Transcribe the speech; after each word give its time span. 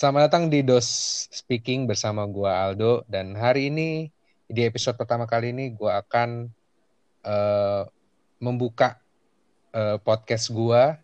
Selamat 0.00 0.32
datang 0.32 0.48
di 0.48 0.64
Dos 0.64 0.88
Speaking 1.28 1.84
bersama 1.84 2.24
gua 2.24 2.72
Aldo 2.72 3.04
dan 3.04 3.36
hari 3.36 3.68
ini 3.68 4.08
di 4.48 4.64
episode 4.64 4.96
pertama 4.96 5.28
kali 5.28 5.52
ini 5.52 5.76
gua 5.76 6.00
akan 6.00 6.48
uh, 7.20 7.84
membuka 8.40 8.96
uh, 9.76 10.00
podcast 10.00 10.48
gua 10.56 10.96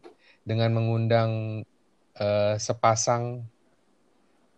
dengan 0.48 0.72
mengundang 0.72 1.60
uh, 2.16 2.56
sepasang 2.56 3.44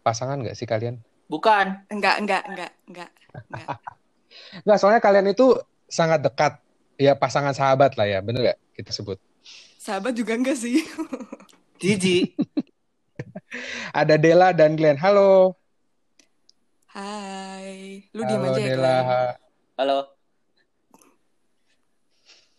pasangan 0.07 0.39
nggak 0.39 0.55
sih 0.55 0.71
kalian? 0.71 1.03
Bukan. 1.27 1.91
Enggak, 1.91 2.23
enggak, 2.23 2.47
enggak, 2.47 2.73
enggak. 2.87 3.11
Enggak. 3.51 3.79
Enggak, 4.63 4.79
soalnya 4.79 5.03
kalian 5.03 5.35
itu 5.35 5.59
sangat 5.91 6.23
dekat. 6.23 6.63
Ya 6.95 7.19
pasangan 7.19 7.59
sahabat 7.59 7.99
lah 7.99 8.07
ya, 8.07 8.23
bener 8.23 8.55
gak 8.55 8.59
kita 8.79 8.95
sebut? 8.95 9.19
Sahabat 9.83 10.15
juga 10.15 10.39
enggak 10.39 10.55
sih. 10.55 10.87
Jiji. 11.83 12.39
Ada 14.01 14.15
Dela 14.21 14.53
dan 14.53 14.77
Glenn. 14.77 14.99
Halo. 15.01 15.57
Hai. 16.93 18.05
Lu 18.13 18.23
Halo 18.25 18.31
diam 18.31 18.45
aja 18.47 18.61
ya, 18.61 18.67
Dela. 18.75 18.97
Glenn. 18.97 19.37
Halo. 19.79 19.99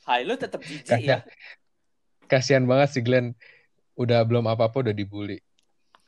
Hai, 0.09 0.25
lu 0.25 0.33
tetap 0.33 0.65
jiji 0.65 0.89
Kasian, 0.89 1.21
ya? 1.21 1.25
kasian 2.25 2.65
banget 2.65 2.89
si 2.97 2.99
Glenn. 3.05 3.37
Udah 3.93 4.25
belum 4.25 4.49
apa-apa 4.49 4.81
udah 4.81 4.93
dibully. 4.95 5.37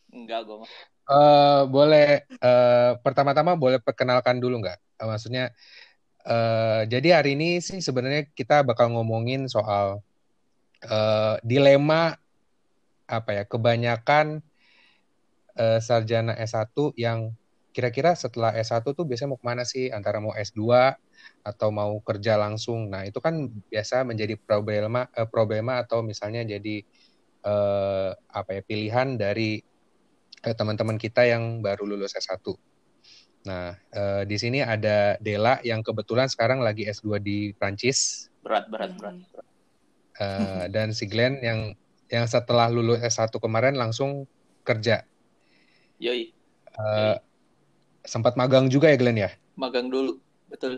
Enggak, 0.10 0.50
gue 0.50 0.58
mah. 0.66 0.70
Eh 1.12 1.62
boleh 1.68 2.24
eh, 2.24 2.92
pertama-tama 3.04 3.54
boleh 3.54 3.78
perkenalkan 3.84 4.40
dulu 4.40 4.64
nggak? 4.64 4.80
Eh, 5.02 5.08
maksudnya 5.08 5.52
eh, 6.24 6.82
jadi 6.88 7.22
hari 7.22 7.36
ini 7.36 7.60
sih 7.60 7.84
sebenarnya 7.84 8.32
kita 8.32 8.64
bakal 8.64 8.90
ngomongin 8.96 9.46
soal 9.52 10.00
eh, 10.82 11.36
dilema 11.44 12.16
apa 13.12 13.36
ya 13.36 13.44
kebanyakan 13.44 14.40
eh, 15.60 15.80
sarjana 15.84 16.34
S1 16.40 16.96
yang 16.96 17.36
kira-kira 17.76 18.16
setelah 18.16 18.52
S1 18.56 18.84
tuh 18.84 19.04
biasanya 19.08 19.36
mau 19.36 19.40
ke 19.40 19.48
mana 19.48 19.64
sih? 19.68 19.92
Antara 19.92 20.20
mau 20.24 20.32
S2 20.36 20.64
atau 21.44 21.70
mau 21.72 22.00
kerja 22.04 22.36
langsung. 22.40 22.88
Nah 22.92 23.04
itu 23.08 23.20
kan 23.24 23.52
biasa 23.72 24.08
menjadi 24.08 24.36
problema 24.40 25.08
eh, 25.16 25.28
problema 25.28 25.84
atau 25.84 26.00
misalnya 26.04 26.44
jadi 26.48 26.84
eh, 27.44 28.10
apa 28.16 28.50
ya 28.56 28.62
pilihan 28.64 29.20
dari 29.20 29.60
eh, 30.46 30.56
teman-teman 30.56 30.98
kita 30.98 31.28
yang 31.28 31.62
baru 31.62 31.86
lulus 31.86 32.16
S1. 32.18 32.44
Nah, 33.42 33.74
eh, 33.74 34.24
di 34.30 34.38
sini 34.38 34.62
ada 34.62 35.18
Dela 35.18 35.58
yang 35.66 35.82
kebetulan 35.82 36.30
sekarang 36.30 36.62
lagi 36.62 36.86
S2 36.86 37.18
di 37.18 37.38
Prancis 37.58 38.30
Berat, 38.46 38.70
berat, 38.70 38.94
berat. 38.98 39.18
Berat. 39.34 39.48
eh, 40.22 40.64
dan 40.70 40.94
si 40.94 41.06
Glenn 41.10 41.42
yang 41.42 41.74
yang 42.14 42.26
setelah 42.30 42.68
lulus 42.76 43.00
S1 43.02 43.40
kemarin 43.44 43.76
langsung 43.82 44.28
kerja. 44.68 44.96
Yoi, 46.00 46.34
Eh, 46.80 47.16
sempat 48.14 48.34
magang 48.40 48.66
juga 48.74 48.88
ya 48.92 48.98
Glenn 49.02 49.20
ya? 49.26 49.30
magang 49.60 49.88
dulu. 49.94 50.14
Betul. 50.52 50.74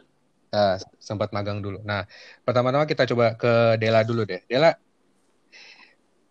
Eh, 0.54 0.76
sempat 1.02 1.30
magang 1.36 1.60
dulu. 1.66 1.82
Nah, 1.90 2.06
pertama-tama 2.46 2.86
kita 2.86 3.04
coba 3.10 3.26
ke 3.42 3.50
Dela 3.82 4.06
dulu 4.06 4.22
deh. 4.30 4.42
Dela, 4.46 4.70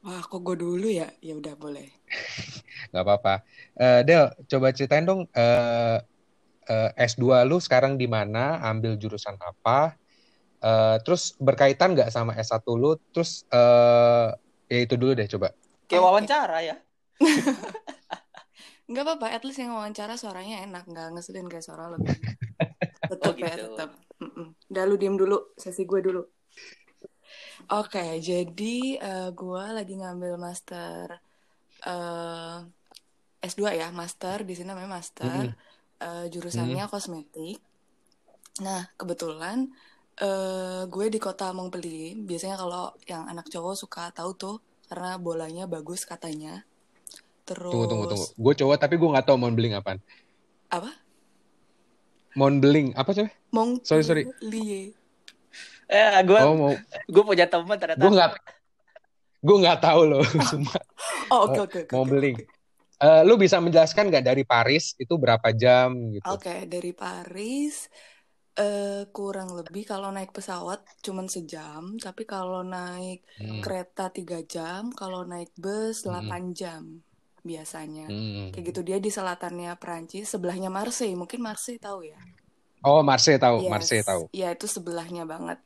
Wah, 0.05 0.23
kok 0.31 0.41
gue 0.47 0.57
dulu 0.65 0.87
ya? 1.01 1.09
Ya 1.27 1.35
udah 1.41 1.55
boleh. 1.63 1.89
nggak 2.91 3.05
apa-apa. 3.05 3.35
Eh, 3.79 4.01
Del, 4.07 4.25
coba 4.51 4.67
ceritain 4.77 5.05
dong 5.09 5.21
eh, 5.33 5.99
eh, 6.71 6.91
S2 6.99 7.45
lu 7.49 7.59
sekarang 7.63 7.97
di 8.01 8.07
mana, 8.11 8.61
ambil 8.71 8.97
jurusan 9.01 9.37
apa, 9.41 9.97
eh, 10.65 10.97
terus 11.05 11.35
berkaitan 11.41 11.95
nggak 11.97 12.11
sama 12.15 12.33
S1 12.39 12.65
lu, 12.79 12.97
terus 13.15 13.45
eh, 13.53 14.29
ya 14.73 14.79
itu 14.81 14.95
dulu 14.97 15.13
deh 15.13 15.29
coba. 15.29 15.53
Kayak 15.85 16.01
Oke. 16.01 16.07
wawancara 16.09 16.59
ya. 16.65 16.77
Enggak 18.89 19.05
apa-apa, 19.09 19.27
at 19.37 19.43
least 19.45 19.61
yang 19.61 19.73
wawancara 19.77 20.17
suaranya 20.17 20.65
enak, 20.65 20.85
enggak 20.89 21.13
ngeselin 21.17 21.49
kayak 21.49 21.65
suara 21.65 21.93
lo. 21.93 21.97
Tetep 23.13 23.33
Oh, 23.33 23.37
ya, 23.37 23.53
gitu. 23.57 23.65
tetep. 23.69 23.91
Mm-mm. 24.23 24.49
Udah 24.73 24.85
lu 24.89 24.95
diem 24.97 25.17
dulu, 25.21 25.53
sesi 25.61 25.85
gue 25.85 26.01
dulu. 26.01 26.23
Oke, 27.73 28.21
jadi 28.21 28.77
eh, 29.01 29.29
gue 29.33 29.65
lagi 29.73 29.95
ngambil 29.97 30.35
master 30.41 31.21
eh, 31.85 32.59
S2 33.43 33.75
ya, 33.77 33.89
master 33.93 34.45
di 34.49 34.53
sini 34.57 34.73
namanya 34.73 34.99
master. 34.99 35.53
Mm-mm. 35.53 36.03
Eh, 36.03 36.25
jurusannya 36.33 36.85
kosmetik. 36.91 37.63
Nah, 38.61 38.91
kebetulan 39.01 39.73
eh, 40.19 40.83
gue 40.87 41.07
di 41.09 41.19
kota 41.19 41.53
Montpellier. 41.53 42.19
Biasanya 42.19 42.57
kalau 42.59 42.93
yang 43.07 43.25
anak 43.25 43.49
cowok 43.49 43.75
suka 43.75 44.11
tahu 44.13 44.31
tuh 44.35 44.57
karena 44.89 45.17
bolanya 45.17 45.65
bagus 45.65 46.05
katanya. 46.05 46.65
Terus 47.43 47.73
Tunggu, 47.73 47.87
tunggu, 47.89 48.05
tunggu. 48.07 48.27
Gue 48.37 48.55
cowok 48.55 48.77
tapi 48.77 48.95
gue 48.97 49.09
nggak 49.09 49.27
tahu 49.27 49.37
Montblanc 49.41 49.75
apaan. 49.79 49.99
apa? 50.69 50.89
Montblanc, 52.33 52.97
apa 52.97 53.11
sih? 53.13 53.29
Sorry, 53.85 54.03
sorry. 54.03 54.25
Montpellier. 54.25 54.97
Eh, 55.93 56.21
gue 56.25 56.39
Oh, 56.41 56.57
mau, 56.57 56.73
gue 57.05 57.23
punya 57.27 57.45
teman 57.45 57.77
ternyata. 57.77 58.01
gue 58.01 58.09
nggak, 58.09 58.31
gue 59.45 59.57
nggak 59.61 59.79
tahu 59.85 60.01
loh, 60.09 60.25
semua. 60.49 60.81
Oh, 61.29 61.53
oke 61.53 61.69
oke 61.69 61.79
oke. 61.85 61.93
Montblanc. 61.93 62.39
Eh, 63.03 63.23
lu 63.27 63.35
bisa 63.35 63.59
menjelaskan 63.59 64.09
nggak 64.09 64.25
dari 64.25 64.45
Paris 64.47 64.95
itu 64.97 65.13
berapa 65.19 65.51
jam 65.53 65.93
gitu? 66.15 66.25
Oke, 66.25 66.65
dari 66.65 66.95
Paris 66.95 67.91
eh 68.61 69.03
kurang 69.17 69.49
lebih 69.59 69.83
kalau 69.93 70.09
naik 70.17 70.31
pesawat 70.37 70.81
cuman 71.07 71.27
sejam, 71.35 71.83
tapi 72.05 72.23
kalau 72.33 72.61
naik 72.77 73.19
Hmm, 73.39 73.63
kereta 73.65 74.03
tiga 74.17 74.39
jam, 74.55 74.83
kalau 75.01 75.21
naik 75.33 75.51
bus 75.63 75.97
Hmm. 76.05 76.07
8 76.07 76.43
jam 76.61 76.85
biasanya. 77.51 78.09
hmm. 78.09 78.53
Kayak 78.53 78.65
gitu 78.69 78.81
dia 78.89 78.99
di 79.07 79.11
selatannya 79.17 79.71
Perancis, 79.83 80.27
sebelahnya 80.35 80.69
Marseille. 80.79 81.17
Mungkin 81.23 81.41
Marseille 81.49 81.81
tahu 81.87 82.01
ya? 82.13 82.21
Oh, 82.85 83.03
Marseille 83.03 83.39
tahu, 83.39 83.65
Yes, 83.65 83.73
Marseille 83.73 84.05
tahu. 84.05 84.31
ya 84.41 84.47
itu 84.55 84.67
sebelahnya 84.77 85.23
banget. 85.33 85.59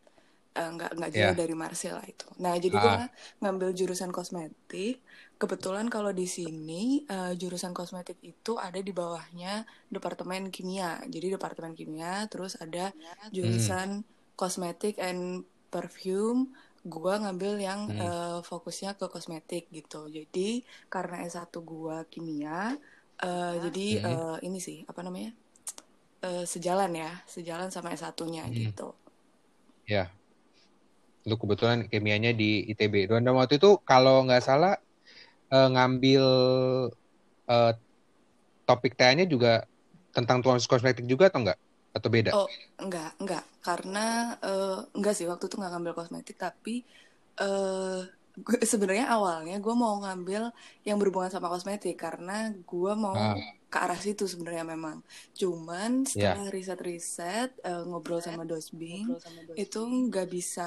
Eh, 0.58 0.68
nggak 0.74 0.90
nggak 0.98 1.12
jauh 1.16 1.34
dari 1.40 1.54
Marseille 1.62 1.96
lah 1.98 2.06
itu. 2.12 2.26
Nah 2.42 2.54
jadi 2.64 2.76
gue 2.84 2.92
Ah, 2.92 3.06
ngambil 3.42 3.68
jurusan 3.78 4.10
kosmetik. 4.16 4.92
Kebetulan 5.36 5.92
kalau 5.92 6.16
di 6.16 6.24
sini 6.24 7.04
eh, 7.04 7.36
jurusan 7.36 7.76
kosmetik 7.76 8.16
itu 8.24 8.56
ada 8.56 8.80
di 8.80 8.88
bawahnya 8.88 9.68
departemen 9.92 10.48
kimia. 10.48 11.04
Jadi 11.04 11.36
departemen 11.36 11.76
kimia, 11.76 12.24
terus 12.32 12.56
ada 12.56 12.88
hmm, 12.96 13.36
jurusan 13.36 14.00
kosmetik 14.32 14.96
and 14.96 15.44
perfume. 15.68 16.56
Gua 16.88 17.20
ngambil 17.20 17.60
yang 17.60 17.84
hmm, 17.84 18.00
eh, 18.00 18.38
fokusnya 18.48 18.96
ke 18.96 19.12
kosmetik 19.12 19.68
gitu. 19.68 20.08
Jadi 20.08 20.64
karena 20.88 21.28
S1 21.28 21.52
gua 21.60 22.08
kimia, 22.08 22.72
eh, 23.20 23.54
jadi 23.60 23.86
hmm, 24.00 24.08
eh, 24.08 24.36
ini 24.48 24.56
sih 24.56 24.88
apa 24.88 25.04
namanya? 25.04 25.36
Eh, 26.24 26.48
sejalan 26.48 26.96
ya, 26.96 27.12
sejalan 27.28 27.68
sama 27.68 27.92
S1-nya 27.92 28.48
hmm. 28.48 28.54
gitu. 28.56 28.96
Ya, 29.84 30.08
lu 31.28 31.36
kebetulan 31.36 31.92
kimianya 31.92 32.32
di 32.32 32.64
ITB. 32.72 33.10
Dan 33.10 33.28
waktu 33.36 33.60
itu 33.60 33.76
kalau 33.84 34.24
nggak 34.24 34.40
salah 34.40 34.80
eh, 35.54 35.66
ngambil 35.72 36.22
eh, 37.48 37.72
topik 38.66 38.92
TA-nya 38.98 39.24
juga 39.34 39.50
tentang 40.14 40.38
tuan 40.44 40.58
kosmetik 40.70 41.06
juga 41.12 41.24
atau 41.30 41.40
enggak? 41.42 41.58
Atau 41.96 42.08
beda? 42.16 42.32
Oh, 42.34 42.48
enggak, 42.82 43.06
enggak. 43.20 43.42
Karena 43.66 43.98
eh, 44.44 44.68
enggak 44.96 45.12
sih 45.16 45.26
waktu 45.30 45.44
itu 45.46 45.54
nggak 45.58 45.72
ngambil 45.72 45.94
kosmetik, 45.98 46.36
tapi 46.44 46.70
eh 47.40 47.96
gue 48.46 48.56
sebenarnya 48.72 49.06
awalnya 49.14 49.54
gue 49.64 49.74
mau 49.82 49.94
ngambil 50.02 50.42
yang 50.86 50.96
berhubungan 51.00 51.32
sama 51.34 51.48
kosmetik 51.52 51.94
karena 52.04 52.32
gue 52.68 52.92
mau 53.04 53.18
Ah, 53.18 53.56
ke 53.72 53.76
arah 53.84 53.98
situ 54.04 54.22
sebenarnya 54.32 54.64
memang. 54.74 54.96
Cuman 55.40 55.90
ya. 56.14 56.36
setelah 56.36 56.44
riset-riset 56.54 57.48
eh, 57.66 57.80
ngobrol 57.88 58.20
sama 58.28 58.42
dosbing 58.50 59.06
itu 59.60 59.78
nggak 60.06 60.26
bisa 60.34 60.62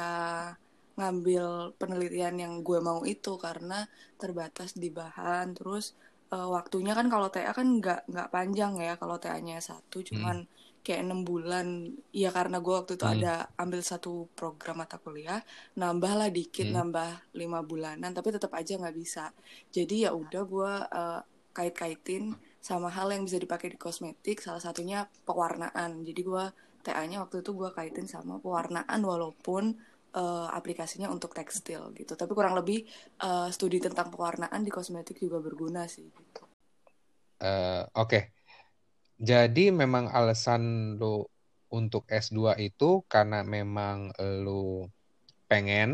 ngambil 0.99 1.74
penelitian 1.79 2.35
yang 2.44 2.53
gue 2.68 2.79
mau 2.83 3.01
itu 3.07 3.39
karena 3.39 3.88
terbatas 4.21 4.75
di 4.75 4.89
bahan 4.91 5.56
terus 5.57 5.95
eh, 6.35 6.47
waktunya 6.56 6.94
kan 6.97 7.07
kalau 7.13 7.27
TA 7.33 7.51
kan 7.56 7.68
nggak 7.79 8.12
nggak 8.12 8.29
panjang 8.35 8.74
ya 8.83 8.94
kalau 9.01 9.15
TA-nya 9.24 9.57
satu 9.63 9.97
Hmm, 10.00 10.07
cuman 10.12 10.38
kayak 10.83 11.01
enam 11.06 11.21
bulan. 11.27 11.68
Ya 12.15 12.29
karena 12.33 12.57
gue 12.63 12.74
waktu 12.74 12.94
itu 12.97 13.06
hmm, 13.06 13.15
ada 13.19 13.33
ambil 13.59 13.81
satu 13.83 14.27
program 14.35 14.81
mata 14.83 14.97
kuliah 15.00 15.41
nambah 15.75 16.12
lah 16.19 16.29
dikit 16.31 16.68
hmm, 16.69 16.75
nambah 16.75 17.09
lima 17.35 17.59
bulanan 17.63 18.12
tapi 18.12 18.29
tetap 18.35 18.51
aja 18.56 18.75
nggak 18.79 18.95
bisa. 18.95 19.31
Jadi 19.71 20.07
ya 20.07 20.12
udah 20.15 20.44
gue 20.44 20.71
eh, 21.00 21.21
kait-kaitin 21.56 22.38
sama 22.59 22.91
hal 22.91 23.12
yang 23.15 23.24
bisa 23.27 23.39
dipakai 23.39 23.74
di 23.74 23.77
kosmetik 23.79 24.44
salah 24.44 24.62
satunya 24.63 25.07
pewarnaan. 25.27 26.03
Jadi 26.03 26.21
gue 26.24 26.45
TA-nya 26.83 27.24
waktu 27.24 27.44
itu 27.44 27.51
gue 27.56 27.69
kaitin 27.75 28.07
sama 28.07 28.39
pewarnaan 28.39 29.01
walaupun 29.03 29.75
eh, 30.15 30.47
aplikasinya 30.59 31.07
untuk 31.15 31.31
tekstil 31.38 31.91
gitu. 32.00 32.13
Tapi 32.17 32.31
kurang 32.38 32.56
lebih 32.59 32.85
eh, 33.21 33.47
studi 33.56 33.77
tentang 33.83 34.07
pewarnaan 34.13 34.61
di 34.65 34.71
kosmetik 34.73 35.17
juga 35.21 35.38
berguna 35.44 35.85
sih 35.89 36.06
gitu. 36.09 36.41
Eh, 37.39 37.83
Oke, 37.95 38.19
jadi 39.29 39.65
memang 39.81 40.06
alasan 40.11 40.95
lu 41.00 41.27
untuk 41.69 42.03
S2 42.09 42.57
itu 42.59 43.06
karena 43.13 43.39
memang 43.56 44.11
lu 44.45 44.89
pengen 45.50 45.89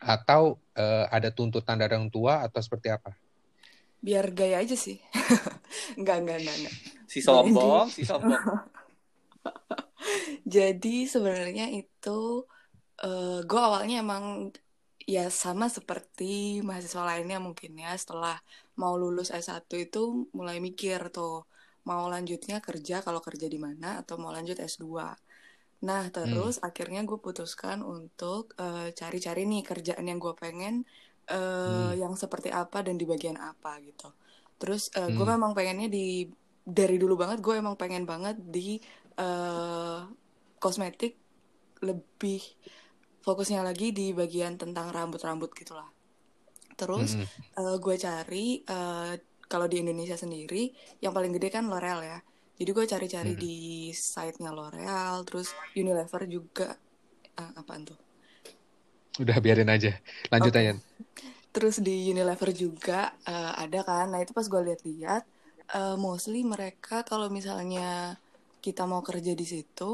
atau 0.00 0.42
eh, 0.76 1.04
ada 1.16 1.28
tuntutan 1.36 1.76
dari 1.80 1.92
orang 1.96 2.10
tua 2.14 2.34
atau 2.46 2.60
seperti 2.64 2.88
apa? 2.96 3.12
biar 4.00 4.32
gaya 4.32 4.64
aja 4.64 4.76
sih. 4.76 4.96
Enggak 5.98 6.16
enggak 6.24 6.38
enggak 6.42 6.56
enggak 6.60 6.74
Si 7.10 7.20
sombong, 7.20 7.86
si 7.90 8.02
sombong. 8.06 8.38
jadi 10.54 10.96
sebenarnya 11.06 11.70
itu 11.72 12.46
eh 13.04 13.38
gue 13.48 13.60
awalnya 13.68 13.94
emang 14.04 14.24
ya 15.14 15.20
sama 15.42 15.66
seperti 15.76 16.60
mahasiswa 16.68 17.02
lainnya 17.10 17.38
mungkin 17.46 17.72
ya 17.84 17.90
setelah 18.02 18.36
mau 18.80 18.94
lulus 19.02 19.28
S1 19.42 19.74
itu 19.86 19.98
mulai 20.38 20.56
mikir 20.66 21.00
tuh 21.16 21.32
mau 21.88 22.02
lanjutnya 22.12 22.56
kerja 22.66 22.94
kalau 23.06 23.20
kerja 23.26 23.46
di 23.54 23.58
mana 23.66 23.86
atau 24.00 24.14
mau 24.22 24.30
lanjut 24.36 24.56
S2 24.72 25.16
nah 25.88 26.02
terus 26.16 26.54
akhirnya 26.68 27.00
gue 27.08 27.18
putuskan 27.26 27.78
untuk 27.94 28.42
eh, 28.60 28.92
cari-cari 29.00 29.40
nih 29.50 29.62
kerjaan 29.70 30.04
yang 30.10 30.18
gue 30.24 30.34
pengen 30.44 30.74
eh, 31.32 31.66
Hmm. 31.66 31.92
yang 32.02 32.12
seperti 32.22 32.48
apa 32.62 32.78
dan 32.86 32.96
di 33.00 33.06
bagian 33.12 33.38
apa 33.50 33.70
gitu 33.88 34.08
terus 34.60 34.82
gue 35.16 35.24
Hmm. 35.24 35.34
memang 35.34 35.52
pengennya 35.56 35.88
di 35.96 36.28
dari 36.78 36.96
dulu 37.02 37.14
banget 37.22 37.38
gue 37.40 37.54
emang 37.62 37.76
pengen 37.80 38.04
banget 38.12 38.36
di 38.54 38.76
eh, 39.20 40.00
kosmetik 40.62 41.12
lebih 41.80 42.40
fokusnya 43.26 43.60
lagi 43.68 43.86
di 43.98 44.06
bagian 44.20 44.54
tentang 44.62 44.86
rambut-rambut 44.96 45.50
gitulah. 45.60 45.88
Terus 46.80 47.10
Mm-mm. 47.12 47.28
gue 47.84 47.96
cari 48.06 48.46
eh, 48.64 49.12
kalau 49.52 49.66
di 49.72 49.76
Indonesia 49.82 50.16
sendiri 50.24 50.62
yang 51.04 51.12
paling 51.16 51.32
gede 51.36 51.48
kan 51.56 51.64
L'Oreal 51.70 52.00
ya. 52.12 52.18
Jadi 52.58 52.70
gue 52.76 52.86
cari-cari 52.92 53.32
Hmm. 53.32 53.44
di 53.44 53.56
site-nya 53.92 54.50
L'Oreal, 54.56 55.16
terus 55.28 55.48
Unilever 55.80 56.22
juga. 56.36 56.68
Ah, 57.40 57.52
apaan 57.60 57.82
tuh? 57.90 57.98
Udah 59.22 59.36
biarin 59.44 59.68
aja. 59.74 59.90
Lanjut 60.32 60.52
Oke. 60.52 60.60
aja. 60.60 60.72
Terus 61.54 61.76
di 61.82 62.10
Unilever 62.12 62.50
juga 62.54 63.00
eh, 63.26 63.52
ada 63.64 63.80
kan. 63.88 64.06
Nah 64.12 64.20
itu 64.24 64.32
pas 64.38 64.46
gue 64.52 64.62
lihat-lihat, 64.68 65.22
eh, 65.78 65.96
mostly 66.06 66.40
mereka 66.46 66.96
kalau 67.10 67.28
misalnya 67.38 68.16
kita 68.64 68.82
mau 68.90 69.02
kerja 69.08 69.32
di 69.40 69.46
situ, 69.52 69.90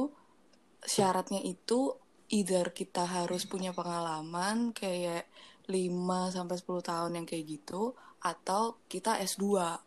syaratnya 0.94 1.40
itu 1.42 1.94
either 2.28 2.70
kita 2.74 3.06
harus 3.06 3.46
punya 3.46 3.70
pengalaman 3.76 4.72
kayak 4.74 5.26
5 5.70 6.30
sampai 6.30 6.56
10 6.58 6.82
tahun 6.82 7.12
yang 7.22 7.26
kayak 7.26 7.44
gitu 7.46 7.94
atau 8.22 8.78
kita 8.88 9.18
S2. 9.22 9.78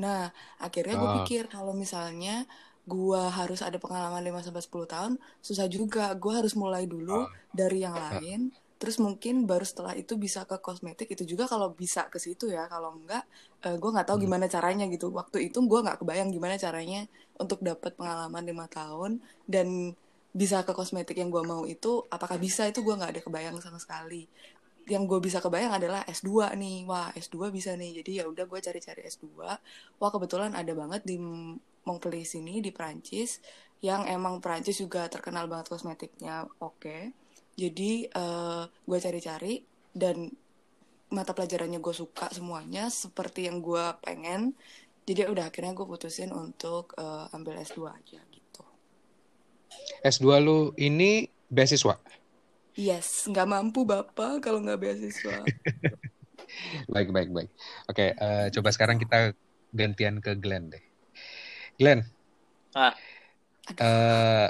Nah, 0.00 0.32
akhirnya 0.58 0.94
gue 0.98 1.10
Ah. 1.10 1.16
pikir 1.22 1.46
kalau 1.52 1.72
misalnya 1.76 2.46
gue 2.84 3.22
harus 3.38 3.60
ada 3.64 3.78
pengalaman 3.80 4.20
5 4.24 4.40
sampai 4.44 4.60
10 4.64 4.84
tahun, 4.88 5.12
susah 5.40 5.66
juga. 5.70 6.12
Gue 6.18 6.32
harus 6.36 6.52
mulai 6.58 6.84
dulu 6.84 7.24
Ah. 7.24 7.32
dari 7.54 7.80
yang 7.86 7.96
lain, 7.96 8.52
terus 8.80 8.96
mungkin 9.00 9.46
baru 9.48 9.64
setelah 9.64 9.94
itu 9.96 10.18
bisa 10.20 10.44
ke 10.44 10.56
kosmetik 10.60 11.08
itu 11.14 11.24
juga 11.24 11.44
kalau 11.48 11.72
bisa 11.72 12.10
ke 12.12 12.18
situ 12.20 12.50
ya. 12.52 12.68
Kalau 12.68 12.92
enggak, 12.98 13.24
eh, 13.64 13.76
gue 13.80 13.90
nggak 13.94 14.06
tahu 14.08 14.18
Hmm. 14.20 14.24
gimana 14.28 14.46
caranya 14.50 14.84
gitu. 14.92 15.08
Waktu 15.14 15.48
itu 15.48 15.58
gue 15.64 15.80
nggak 15.84 15.98
kebayang 16.04 16.28
gimana 16.34 16.56
caranya 16.60 17.06
untuk 17.40 17.58
dapat 17.64 17.96
pengalaman 17.96 18.44
5 18.44 18.66
tahun 18.68 19.22
dan 19.48 19.96
bisa 20.34 20.66
ke 20.66 20.74
kosmetik 20.74 21.14
yang 21.22 21.30
gue 21.30 21.46
mau 21.46 21.62
itu 21.64 22.02
apakah 22.10 22.36
bisa? 22.42 22.66
Itu 22.66 22.82
gue 22.82 22.98
nggak 22.98 23.10
ada 23.14 23.22
kebayang 23.22 23.56
sama 23.62 23.78
sekali. 23.78 24.26
Yang 24.84 25.02
gue 25.06 25.20
bisa 25.22 25.38
kebayang 25.38 25.78
adalah 25.78 26.02
S2 26.10 26.52
nih. 26.58 26.84
Wah 26.90 27.14
S2 27.14 27.54
bisa 27.54 27.78
nih. 27.78 28.02
Jadi 28.02 28.18
ya 28.20 28.24
udah 28.26 28.44
gue 28.44 28.58
cari-cari 28.58 29.06
S2 29.06 29.24
wah 30.02 30.10
kebetulan 30.10 30.52
ada 30.58 30.74
banget 30.74 31.06
di 31.06 31.16
Montpellier 31.86 32.26
sini 32.26 32.58
di 32.58 32.74
Prancis 32.74 33.38
yang 33.84 34.08
emang 34.08 34.40
Prancis 34.40 34.80
juga 34.80 35.06
terkenal 35.06 35.46
banget 35.46 35.70
kosmetiknya. 35.70 36.50
Oke. 36.58 37.14
Jadi 37.54 38.10
eh, 38.10 38.62
gue 38.66 38.98
cari-cari 38.98 39.62
dan 39.94 40.26
mata 41.14 41.30
pelajarannya 41.30 41.78
gue 41.78 41.94
suka 41.94 42.26
semuanya 42.34 42.90
seperti 42.90 43.46
yang 43.46 43.62
gue 43.62 43.84
pengen. 44.02 44.58
Jadi 45.06 45.18
ya 45.22 45.28
udah 45.30 45.46
akhirnya 45.52 45.76
gue 45.78 45.86
putusin 45.86 46.34
untuk 46.34 46.96
eh, 46.98 47.36
ambil 47.36 47.62
S2 47.62 47.78
aja 47.86 48.18
S2 50.04 50.38
lu 50.40 50.72
ini 50.76 51.28
beasiswa. 51.48 51.96
Yes, 52.74 53.30
nggak 53.30 53.46
mampu 53.46 53.86
bapak 53.86 54.42
kalau 54.42 54.58
nggak 54.58 54.80
beasiswa. 54.82 55.46
Baik, 56.94 57.10
baik, 57.10 57.30
baik. 57.34 57.50
Oke, 57.90 58.14
eh, 58.14 58.46
coba 58.54 58.68
sekarang 58.70 58.98
kita 59.00 59.34
gantian 59.74 60.22
ke 60.22 60.38
Glenn 60.38 60.70
deh. 60.70 60.82
Glenn, 61.78 62.02
Ah, 62.74 62.94
eh 63.78 64.48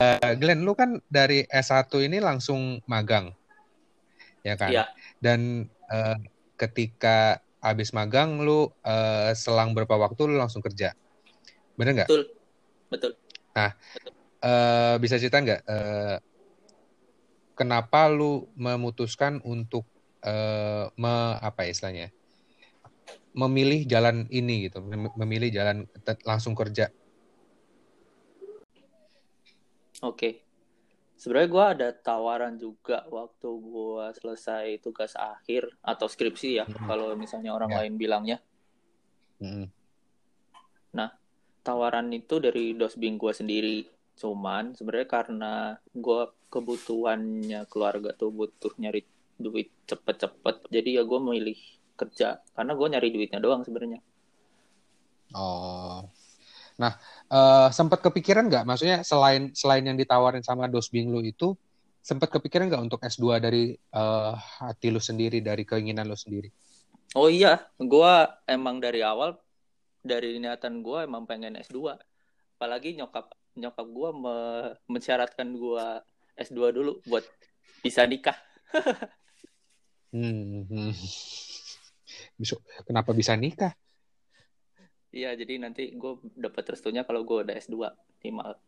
eh, 0.00 0.34
Glenn, 0.40 0.60
lu 0.66 0.72
kan 0.76 1.00
dari 1.08 1.44
S1 1.48 1.88
ini 2.04 2.18
langsung 2.20 2.80
magang, 2.88 3.32
ya 4.44 4.54
kan? 4.60 4.72
iya, 4.72 4.84
Dan 5.20 5.64
eh, 5.88 6.16
ketika 6.60 7.40
habis 7.64 7.92
magang, 7.96 8.44
lu 8.44 8.68
eh, 8.84 9.32
selang 9.36 9.72
berapa 9.72 9.96
waktu 9.96 10.20
lu 10.28 10.36
langsung 10.36 10.60
kerja, 10.60 10.92
bener 11.74 11.92
nggak? 12.02 12.08
betul. 12.08 12.22
Betul. 12.90 13.12
Eh, 14.44 14.94
bisa 15.00 15.16
cerita 15.16 15.40
nggak 15.40 15.60
eh, 15.64 16.16
kenapa 17.56 18.10
lu 18.12 18.52
memutuskan 18.58 19.40
untuk 19.40 19.88
eh, 20.20 20.84
me- 21.00 21.38
apa 21.40 21.64
ya 21.64 21.70
istilahnya 21.72 22.08
memilih 23.34 23.88
jalan 23.88 24.28
ini 24.30 24.68
gitu 24.68 24.84
mem- 24.84 25.14
memilih 25.16 25.50
jalan 25.50 25.88
langsung 26.22 26.52
kerja 26.52 26.92
Oke. 30.04 30.44
Sebenarnya 31.16 31.48
gue 31.48 31.64
ada 31.64 31.88
tawaran 31.96 32.60
juga 32.60 33.06
waktu 33.08 33.48
gue 33.48 34.04
selesai 34.20 34.76
tugas 34.84 35.16
akhir 35.16 35.70
atau 35.80 36.04
skripsi 36.10 36.60
ya, 36.60 36.68
Mhm. 36.68 36.84
kalau 36.84 37.14
misalnya 37.16 37.56
orang 37.56 37.72
Ya. 37.72 37.76
lain 37.80 37.94
bilangnya. 37.96 38.38
Mm-mm. 39.40 39.72
Tawaran 41.64 42.12
itu 42.12 42.38
dari 42.38 42.76
dosbing 42.76 43.16
gue 43.16 43.32
sendiri. 43.32 43.78
Cuman 44.20 44.76
sebenarnya 44.76 45.08
karena 45.08 45.52
gue 45.90 46.20
kebutuhannya 46.52 47.66
keluarga 47.66 48.14
tuh 48.14 48.30
butuh 48.30 48.70
nyari 48.78 49.02
duit 49.34 49.72
cepet-cepet, 49.90 50.70
jadi 50.70 51.00
ya 51.00 51.02
gue 51.02 51.18
milih 51.18 51.58
kerja 51.94 52.42
karena 52.54 52.72
gue 52.74 52.86
nyari 52.90 53.08
duitnya 53.14 53.40
doang 53.42 53.62
sebenarnya. 53.66 54.02
oh 55.34 56.02
nah 56.74 56.92
eh, 57.30 57.68
sempat 57.70 58.02
kepikiran 58.02 58.50
nggak 58.50 58.64
maksudnya 58.66 59.06
selain 59.06 59.54
selain 59.54 59.84
yang 59.86 59.94
ditawarin 59.94 60.42
sama 60.42 60.66
dosbing 60.66 61.06
lu 61.14 61.22
itu 61.22 61.54
sempat 62.02 62.34
kepikiran 62.34 62.66
nggak 62.66 62.82
untuk 62.82 63.00
S2 63.06 63.38
dari 63.38 63.78
eh, 63.78 64.32
hati 64.58 64.88
lu 64.90 64.98
sendiri 64.98 65.38
dari 65.38 65.62
keinginan 65.62 66.10
lu 66.10 66.18
sendiri 66.18 66.50
Oh 67.14 67.30
iya, 67.30 67.62
gue 67.78 68.12
emang 68.50 68.82
dari 68.82 68.98
awal 68.98 69.38
dari 70.04 70.36
niatan 70.36 70.84
gue 70.84 71.08
emang 71.08 71.24
pengen 71.24 71.56
S2. 71.56 71.96
Apalagi 72.60 72.94
nyokap 72.94 73.32
nyokap 73.56 73.86
gue 73.88 74.10
me- 74.12 74.74
mensyaratkan 74.86 75.48
gue 75.56 75.86
S2 76.36 76.70
dulu 76.76 77.00
buat 77.08 77.24
bisa 77.80 78.04
nikah. 78.04 78.36
Hmm, 80.12 80.62
hmm. 80.70 80.92
Bisa- 82.38 82.62
kenapa 82.86 83.14
bisa 83.14 83.34
nikah 83.38 83.74
Iya, 85.14 85.38
jadi 85.38 85.62
nanti 85.62 85.94
gue 85.94 86.18
dapat 86.34 86.74
restunya 86.74 87.06
kalau 87.06 87.22
gue 87.22 87.46
udah 87.46 87.54
S2 87.54 87.86
minimal. 88.18 88.58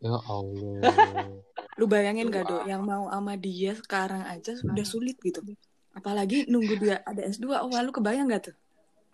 ya 0.00 0.16
Allah 0.24 0.80
Lu 1.78 1.84
bayangin 1.84 2.32
gak, 2.32 2.48
Dok, 2.48 2.64
yang 2.64 2.88
mau 2.88 3.12
sama 3.12 3.36
dia 3.36 3.76
sekarang 3.76 4.24
aja 4.24 4.56
udah 4.64 4.86
sulit 4.88 5.20
gitu. 5.20 5.44
Apalagi 5.92 6.48
nunggu 6.48 6.80
dia 6.80 7.04
ada 7.04 7.20
S2. 7.28 7.44
Oh, 7.52 7.68
lu 7.68 7.92
kebayang 7.92 8.32
gak 8.32 8.48
tuh? 8.48 8.56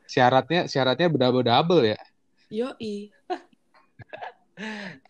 Syaratnya 0.09 0.65
syaratnya 0.65 1.13
double 1.13 1.45
double 1.45 1.83
ya. 1.85 1.99
Yoi. 2.49 3.13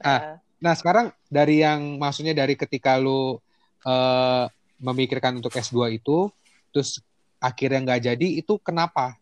Ah. 0.04 0.36
Nah 0.60 0.76
sekarang 0.76 1.08
dari 1.32 1.64
yang 1.64 1.96
maksudnya 1.96 2.36
dari 2.36 2.52
ketika 2.52 3.00
lu 3.00 3.40
eh, 3.80 4.44
memikirkan 4.76 5.40
untuk 5.40 5.56
S2 5.56 5.96
itu, 5.96 6.28
terus 6.68 7.00
akhirnya 7.40 7.80
nggak 7.80 8.12
jadi 8.12 8.28
itu 8.44 8.60
kenapa? 8.60 9.16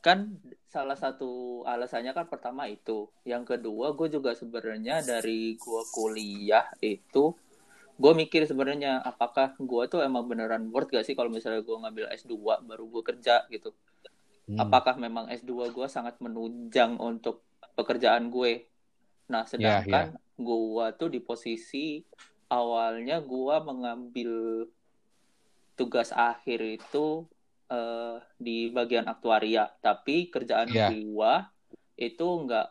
kan 0.00 0.32
salah 0.64 0.96
satu 0.96 1.62
alasannya 1.68 2.16
kan 2.16 2.24
pertama 2.24 2.64
itu 2.72 3.12
yang 3.28 3.44
kedua 3.44 3.92
gue 3.92 4.08
juga 4.08 4.32
sebenarnya 4.32 5.04
dari 5.04 5.60
gue 5.60 5.82
kuliah 5.92 6.64
itu 6.80 7.36
gue 8.00 8.12
mikir 8.16 8.48
sebenarnya 8.48 9.04
apakah 9.04 9.52
gue 9.60 9.82
tuh 9.92 10.00
emang 10.00 10.24
beneran 10.24 10.72
worth 10.72 10.88
gak 10.88 11.04
sih 11.04 11.12
kalau 11.12 11.28
misalnya 11.28 11.60
gue 11.60 11.76
ngambil 11.76 12.04
S2 12.16 12.32
baru 12.64 12.84
gue 12.88 13.02
kerja 13.04 13.44
gitu 13.52 13.76
Hmm. 14.50 14.66
apakah 14.66 14.98
memang 14.98 15.30
S2 15.30 15.70
gue 15.70 15.86
sangat 15.86 16.18
menunjang 16.18 16.98
untuk 16.98 17.46
pekerjaan 17.78 18.34
gue 18.34 18.66
nah 19.30 19.46
sedangkan 19.46 20.18
gue 20.34 20.86
tuh 20.98 21.06
di 21.06 21.22
posisi 21.22 22.02
awalnya 22.50 23.22
gue 23.22 23.56
mengambil 23.62 24.32
tugas 25.80 26.12
akhir 26.12 26.60
itu 26.60 27.24
eh, 27.70 28.16
di 28.36 28.68
bagian 28.68 29.06
aktuaria, 29.06 29.70
tapi 29.80 30.26
kerjaan 30.28 30.68
Iya. 30.68 30.90
gua 30.92 31.48
itu 31.96 32.26
nggak 32.26 32.68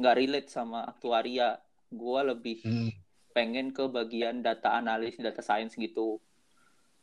nggak 0.00 0.16
relate 0.16 0.48
sama 0.50 0.82
aktuaria. 0.82 1.60
Gua 1.92 2.26
lebih 2.26 2.64
Hmm. 2.66 2.90
Pengen 3.36 3.76
ke 3.76 3.84
bagian 3.84 4.40
data 4.40 4.72
analis, 4.72 5.20
data 5.20 5.44
science 5.44 5.76
gitu. 5.76 6.16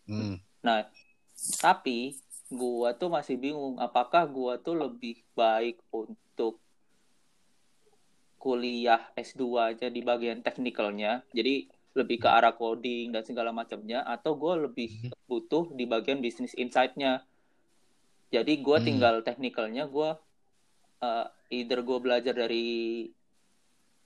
Hmm. 0.10 0.42
Nah, 0.66 0.90
tapi 1.62 2.18
gua 2.50 2.98
tuh 2.98 3.14
masih 3.14 3.38
bingung 3.38 3.78
apakah 3.78 4.26
gua 4.26 4.58
tuh 4.58 4.74
lebih 4.74 5.22
baik 5.38 5.78
untuk 5.94 6.58
kuliah 8.42 9.14
S2 9.14 9.44
aja 9.62 9.88
di 9.94 10.02
bagian 10.02 10.42
teknikalnya. 10.42 11.22
Jadi 11.30 11.70
lebih 11.94 12.26
ke 12.26 12.28
arah 12.28 12.58
coding 12.58 13.14
dan 13.14 13.22
segala 13.22 13.54
macamnya 13.54 14.02
atau 14.02 14.34
gue 14.34 14.68
lebih 14.68 14.90
hmm. 15.08 15.30
butuh 15.30 15.70
di 15.78 15.86
bagian 15.86 16.20
bisnis 16.20 16.58
insight-nya. 16.58 17.22
Jadi 18.34 18.60
gue 18.60 18.78
hmm. 18.82 18.86
tinggal 18.86 19.16
teknikalnya 19.22 19.86
gue 19.86 20.10
uh, 21.06 21.26
either 21.54 21.80
gue 21.86 21.98
belajar 22.02 22.34
dari 22.34 23.08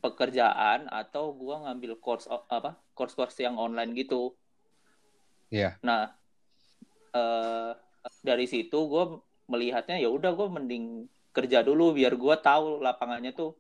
pekerjaan 0.08 0.88
atau 0.88 1.36
gue 1.36 1.56
ngambil 1.68 2.00
course 2.00 2.28
apa 2.30 2.80
course-course 2.96 3.44
yang 3.44 3.60
online 3.60 3.92
gitu. 3.94 4.34
Iya. 5.52 5.76
Yeah. 5.80 5.86
Nah 5.86 6.16
uh, 7.14 7.72
dari 8.24 8.48
situ 8.48 8.78
gue 8.88 9.04
melihatnya 9.48 10.00
ya 10.00 10.12
udah 10.12 10.32
gue 10.36 10.48
mending 10.48 10.86
kerja 11.32 11.62
dulu 11.62 11.94
biar 11.96 12.18
gue 12.18 12.36
tahu 12.42 12.82
lapangannya 12.82 13.32
tuh 13.32 13.56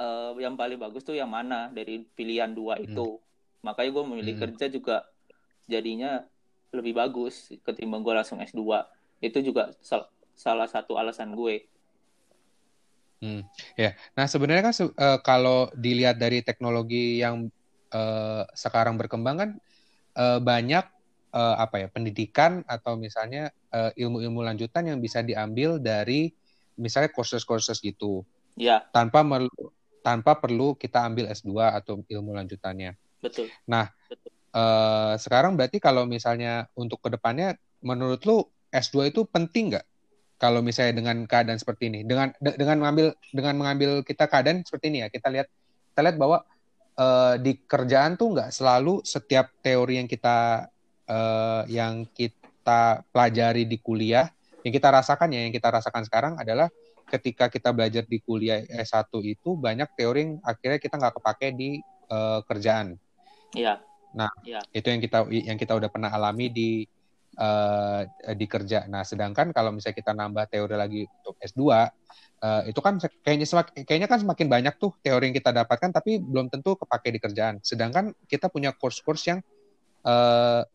uh, 0.00 0.32
yang 0.38 0.54
paling 0.54 0.78
bagus 0.80 1.04
tuh 1.04 1.16
yang 1.18 1.28
mana 1.28 1.68
dari 1.68 2.06
pilihan 2.14 2.52
dua 2.52 2.78
hmm. 2.78 2.86
itu 2.88 3.18
makanya 3.62 3.90
gue 3.90 4.04
memilih 4.08 4.34
hmm. 4.38 4.42
kerja 4.48 4.66
juga 4.72 4.96
jadinya 5.68 6.24
lebih 6.72 6.96
bagus 6.96 7.52
ketimbang 7.62 8.00
gue 8.00 8.14
langsung 8.16 8.40
S2 8.40 8.62
itu 9.22 9.38
juga 9.44 9.70
sal 9.84 10.08
salah 10.32 10.66
satu 10.66 10.96
alasan 10.96 11.36
gue 11.36 11.68
hmm. 13.22 13.42
ya 13.78 13.94
nah 14.18 14.26
sebenarnya 14.26 14.68
kan 14.68 14.74
uh, 14.74 15.18
kalau 15.22 15.70
dilihat 15.78 16.18
dari 16.18 16.42
teknologi 16.42 17.22
yang 17.22 17.48
uh, 17.94 18.42
sekarang 18.52 18.98
berkembang 18.98 19.36
kan 19.38 19.50
uh, 20.18 20.42
banyak 20.42 20.84
uh, 21.30 21.56
apa 21.62 21.86
ya 21.86 21.88
pendidikan 21.88 22.66
atau 22.66 22.98
misalnya 22.98 23.54
ilmu-ilmu 23.72 24.44
uh, 24.44 24.52
lanjutan 24.52 24.84
yang 24.90 24.98
bisa 25.00 25.24
diambil 25.24 25.80
dari 25.80 26.28
misalnya 26.76 27.08
kursus-kursus 27.08 27.80
gitu 27.80 28.26
ya 28.58 28.84
tanpa 28.92 29.24
tanpa 30.02 30.36
perlu 30.36 30.74
kita 30.76 31.06
ambil 31.06 31.30
S2 31.30 31.56
atau 31.78 32.02
ilmu 32.04 32.36
lanjutannya 32.36 32.98
Betul. 33.22 33.46
Nah, 33.70 33.86
Betul. 34.10 34.30
Uh, 34.52 35.14
sekarang 35.16 35.56
berarti 35.56 35.78
kalau 35.78 36.04
misalnya 36.04 36.66
untuk 36.76 37.00
ke 37.00 37.08
depannya, 37.08 37.56
menurut 37.80 38.20
lu 38.26 38.44
S2 38.74 39.14
itu 39.14 39.22
penting 39.24 39.72
nggak? 39.72 39.86
Kalau 40.42 40.58
misalnya 40.58 40.98
dengan 40.98 41.22
keadaan 41.22 41.54
seperti 41.54 41.86
ini, 41.86 42.02
dengan 42.02 42.34
de 42.42 42.58
dengan 42.58 42.82
mengambil 42.82 43.14
dengan 43.30 43.54
mengambil 43.54 44.02
kita 44.02 44.26
keadaan 44.26 44.66
seperti 44.66 44.90
ini 44.90 45.06
ya, 45.06 45.08
kita 45.14 45.30
lihat 45.30 45.46
kita 45.94 46.00
lihat 46.02 46.16
bahwa 46.18 46.42
uh, 46.98 47.38
di 47.38 47.62
kerjaan 47.62 48.18
tuh 48.18 48.34
nggak 48.34 48.50
selalu 48.50 49.06
setiap 49.06 49.54
teori 49.62 50.02
yang 50.02 50.10
kita 50.10 50.66
uh, 51.06 51.62
yang 51.70 52.10
kita 52.10 53.06
pelajari 53.14 53.70
di 53.70 53.78
kuliah, 53.78 54.26
yang 54.66 54.74
kita 54.74 54.90
rasakan 54.90 55.30
ya, 55.30 55.46
yang 55.46 55.54
kita 55.54 55.70
rasakan 55.70 56.02
sekarang 56.10 56.34
adalah 56.42 56.66
ketika 57.06 57.46
kita 57.46 57.70
belajar 57.70 58.02
di 58.02 58.18
kuliah 58.18 58.66
S1 58.66 59.14
itu 59.22 59.54
banyak 59.54 59.94
teori 59.94 60.18
yang 60.26 60.32
akhirnya 60.42 60.82
kita 60.82 60.98
nggak 60.98 61.14
kepake 61.22 61.46
di 61.54 61.78
uh, 62.10 62.42
kerjaan. 62.42 62.98
Iya. 63.54 63.78
Nah, 64.16 64.32
ya. 64.42 64.60
itu 64.74 64.86
yang 64.90 65.00
kita 65.00 65.18
yang 65.30 65.58
kita 65.60 65.72
udah 65.76 65.86
pernah 65.86 66.10
alami 66.12 66.50
di 66.50 66.84
uh, 67.38 68.04
di 68.34 68.46
kerja. 68.48 68.84
Nah, 68.88 69.06
sedangkan 69.06 69.54
kalau 69.54 69.72
misalnya 69.72 69.96
kita 69.96 70.12
nambah 70.12 70.44
teori 70.50 70.76
lagi 70.76 71.02
untuk 71.06 71.36
S2, 71.40 71.60
uh, 71.62 71.88
eh, 72.42 72.62
itu 72.74 72.80
kan 72.82 72.98
kayaknya 73.22 73.46
semak, 73.46 73.72
kayaknya 73.86 74.08
kan 74.10 74.18
semakin 74.20 74.46
banyak 74.50 74.74
tuh 74.76 74.92
teori 75.00 75.30
yang 75.30 75.36
kita 75.36 75.54
dapatkan 75.54 75.94
tapi 75.94 76.18
belum 76.18 76.50
tentu 76.52 76.74
kepake 76.76 77.14
di 77.14 77.20
kerjaan. 77.22 77.62
Sedangkan 77.62 78.12
kita 78.26 78.50
punya 78.50 78.74
course-course 78.74 79.24
yang 79.30 79.38
uh, 80.04 80.66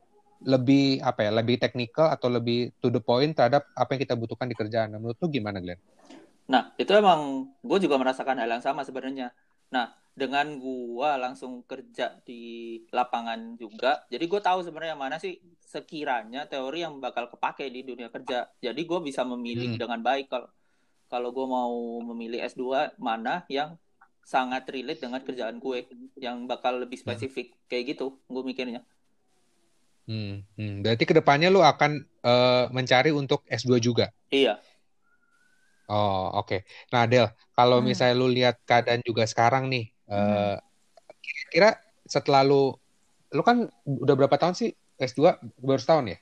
lebih 0.45 1.01
apa 1.01 1.27
ya, 1.27 1.31
lebih 1.33 1.57
teknikal 1.57 2.13
atau 2.13 2.29
lebih 2.29 2.69
to 2.77 2.93
the 2.93 3.01
point 3.01 3.33
terhadap 3.33 3.65
apa 3.73 3.97
yang 3.97 4.01
kita 4.05 4.15
butuhkan 4.15 4.47
di 4.47 4.55
kerjaan. 4.55 4.93
Nah, 4.93 4.99
menurut 5.01 5.17
lu 5.17 5.27
gimana, 5.33 5.57
Glenn? 5.57 5.81
Nah, 6.47 6.71
itu 6.79 6.87
emang 6.95 7.51
gue 7.59 7.79
juga 7.83 7.99
merasakan 7.99 8.39
hal 8.39 8.49
yang 8.49 8.63
sama 8.63 8.85
sebenarnya. 8.87 9.35
Nah, 9.73 9.97
dengan 10.17 10.57
gua 10.57 11.13
langsung 11.21 11.61
kerja 11.69 12.17
di 12.25 12.81
lapangan 12.89 13.53
juga 13.53 14.01
jadi 14.09 14.25
gue 14.25 14.41
tahu 14.41 14.65
sebenarnya 14.65 14.97
mana 14.97 15.21
sih 15.21 15.37
sekiranya 15.61 16.49
teori 16.49 16.81
yang 16.81 16.97
bakal 16.97 17.29
kepake 17.29 17.69
di 17.69 17.85
dunia 17.85 18.09
kerja 18.09 18.49
jadi 18.57 18.81
gue 18.81 18.99
bisa 19.05 19.21
memilih 19.21 19.77
hmm. 19.77 19.79
dengan 19.79 20.01
baik 20.01 20.25
kalau 20.25 20.49
kalau 21.05 21.29
gue 21.29 21.45
mau 21.45 22.01
memilih 22.01 22.41
S2 22.49 22.97
mana 22.97 23.45
yang 23.45 23.77
sangat 24.25 24.65
relate 24.73 25.05
dengan 25.05 25.21
kerjaan 25.21 25.61
gue 25.61 25.85
yang 26.17 26.49
bakal 26.49 26.81
lebih 26.81 26.97
spesifik 26.97 27.53
hmm. 27.53 27.59
kayak 27.69 27.83
gitu 27.93 28.17
gue 28.25 28.41
mikirnya 28.41 28.81
hmm, 30.09 30.49
hmm. 30.57 30.75
berarti 30.81 31.03
ke 31.05 31.13
depannya 31.13 31.53
lu 31.53 31.61
akan 31.61 32.01
uh, 32.25 32.73
mencari 32.73 33.13
untuk 33.13 33.45
S2 33.45 33.77
juga 33.77 34.09
iya 34.33 34.57
Oh, 35.87 36.43
oke. 36.43 36.47
Okay. 36.47 36.59
Nah, 36.91 37.07
Del, 37.07 37.31
kalau 37.55 37.79
hmm. 37.79 37.87
misalnya 37.87 38.15
lu 38.19 38.27
lihat 38.27 38.59
keadaan 38.67 38.99
juga 39.07 39.23
sekarang 39.23 39.71
nih, 39.71 39.87
Hmm. 40.07 40.15
Eh, 40.15 40.57
kira-kira 41.19 41.69
setelah 42.07 42.41
lu 42.47 42.71
lu 43.35 43.43
kan 43.43 43.67
udah 43.83 44.15
berapa 44.15 44.39
tahun 44.39 44.55
sih 44.55 44.71
S2 44.95 45.35
baru 45.59 45.79
setahun 45.79 46.15
ya? 46.15 46.17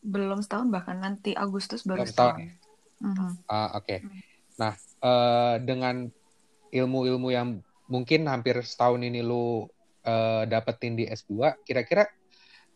Belum 0.00 0.40
setahun 0.40 0.72
bahkan 0.72 0.96
nanti 0.96 1.36
Agustus 1.36 1.84
baru 1.84 2.02
Belum 2.02 2.10
setahun. 2.10 2.36
Ya? 2.40 2.48
Uh, 3.04 3.12
Oke. 3.12 3.84
Okay. 3.84 3.98
Hmm. 4.00 4.20
Nah, 4.56 4.72
uh, 5.04 5.56
dengan 5.60 6.08
ilmu-ilmu 6.72 7.28
yang 7.28 7.60
mungkin 7.92 8.24
hampir 8.24 8.56
setahun 8.64 9.04
ini 9.04 9.20
lu 9.20 9.68
uh, 10.08 10.42
dapetin 10.48 10.96
di 10.96 11.04
S2, 11.04 11.60
kira-kira 11.68 12.08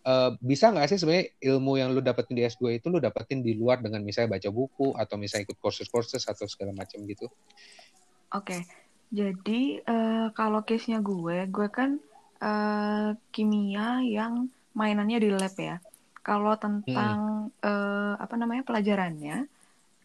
uh, 0.06 0.30
bisa 0.40 0.72
nggak 0.72 0.86
sih 0.88 0.98
sebenarnya 1.00 1.26
ilmu 1.40 1.72
yang 1.76 1.92
lu 1.92 2.00
dapetin 2.00 2.36
di 2.36 2.44
S2 2.46 2.80
itu 2.80 2.86
lu 2.88 3.00
dapetin 3.02 3.44
di 3.44 3.56
luar 3.56 3.80
dengan 3.80 4.00
misalnya 4.00 4.36
baca 4.38 4.48
buku 4.48 4.96
atau 4.96 5.14
misalnya 5.20 5.50
ikut 5.50 5.58
kursus-kursus 5.60 6.24
atau 6.28 6.46
segala 6.48 6.72
macam 6.72 7.02
gitu? 7.04 7.28
Oke. 8.32 8.56
Okay. 8.56 8.60
Jadi 9.10 9.82
uh, 9.82 10.30
kalau 10.38 10.62
case-nya 10.62 11.02
gue, 11.02 11.50
gue 11.50 11.68
kan 11.68 11.98
uh, 12.38 13.10
kimia 13.34 14.06
yang 14.06 14.46
mainannya 14.70 15.18
di 15.18 15.28
lab 15.34 15.54
ya. 15.58 15.82
Kalau 16.22 16.54
tentang 16.54 17.50
hmm. 17.50 17.64
uh, 17.64 18.14
apa 18.22 18.34
namanya 18.38 18.62
pelajarannya 18.62 19.50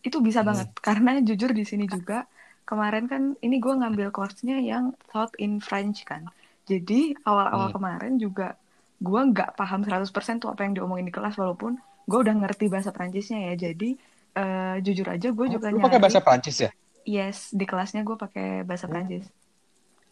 itu 0.02 0.18
bisa 0.26 0.42
hmm. 0.42 0.48
banget 0.50 0.68
karena 0.82 1.12
jujur 1.22 1.54
di 1.54 1.62
sini 1.66 1.86
juga 1.86 2.26
kemarin 2.66 3.06
kan 3.06 3.38
ini 3.46 3.62
gue 3.62 3.74
ngambil 3.78 4.10
course-nya 4.10 4.58
yang 4.58 4.98
taught 5.14 5.38
in 5.38 5.62
French 5.62 6.02
kan. 6.02 6.26
Jadi 6.66 7.14
awal-awal 7.30 7.70
hmm. 7.70 7.76
kemarin 7.78 8.14
juga 8.18 8.58
gue 9.00 9.22
nggak 9.32 9.60
paham 9.60 9.84
100% 9.84 10.08
tuh 10.40 10.50
apa 10.52 10.64
yang 10.64 10.74
diomongin 10.76 11.08
di 11.08 11.14
kelas 11.14 11.36
walaupun 11.36 11.76
gue 12.06 12.20
udah 12.22 12.36
ngerti 12.38 12.70
bahasa 12.70 12.94
Prancisnya 12.96 13.52
ya. 13.52 13.70
Jadi 13.70 13.98
uh, 14.38 14.76
jujur 14.80 15.08
aja 15.10 15.32
gue 15.32 15.46
oh, 15.46 15.52
juga 15.52 15.72
nyari. 15.72 15.84
pakai 15.84 16.02
bahasa 16.02 16.20
Prancis 16.22 16.58
ya? 16.62 16.72
Yes, 17.06 17.54
di 17.54 17.70
kelasnya 17.70 18.02
gue 18.02 18.18
pakai 18.18 18.66
bahasa 18.66 18.90
oh. 18.90 18.92
Prancis. 18.92 19.26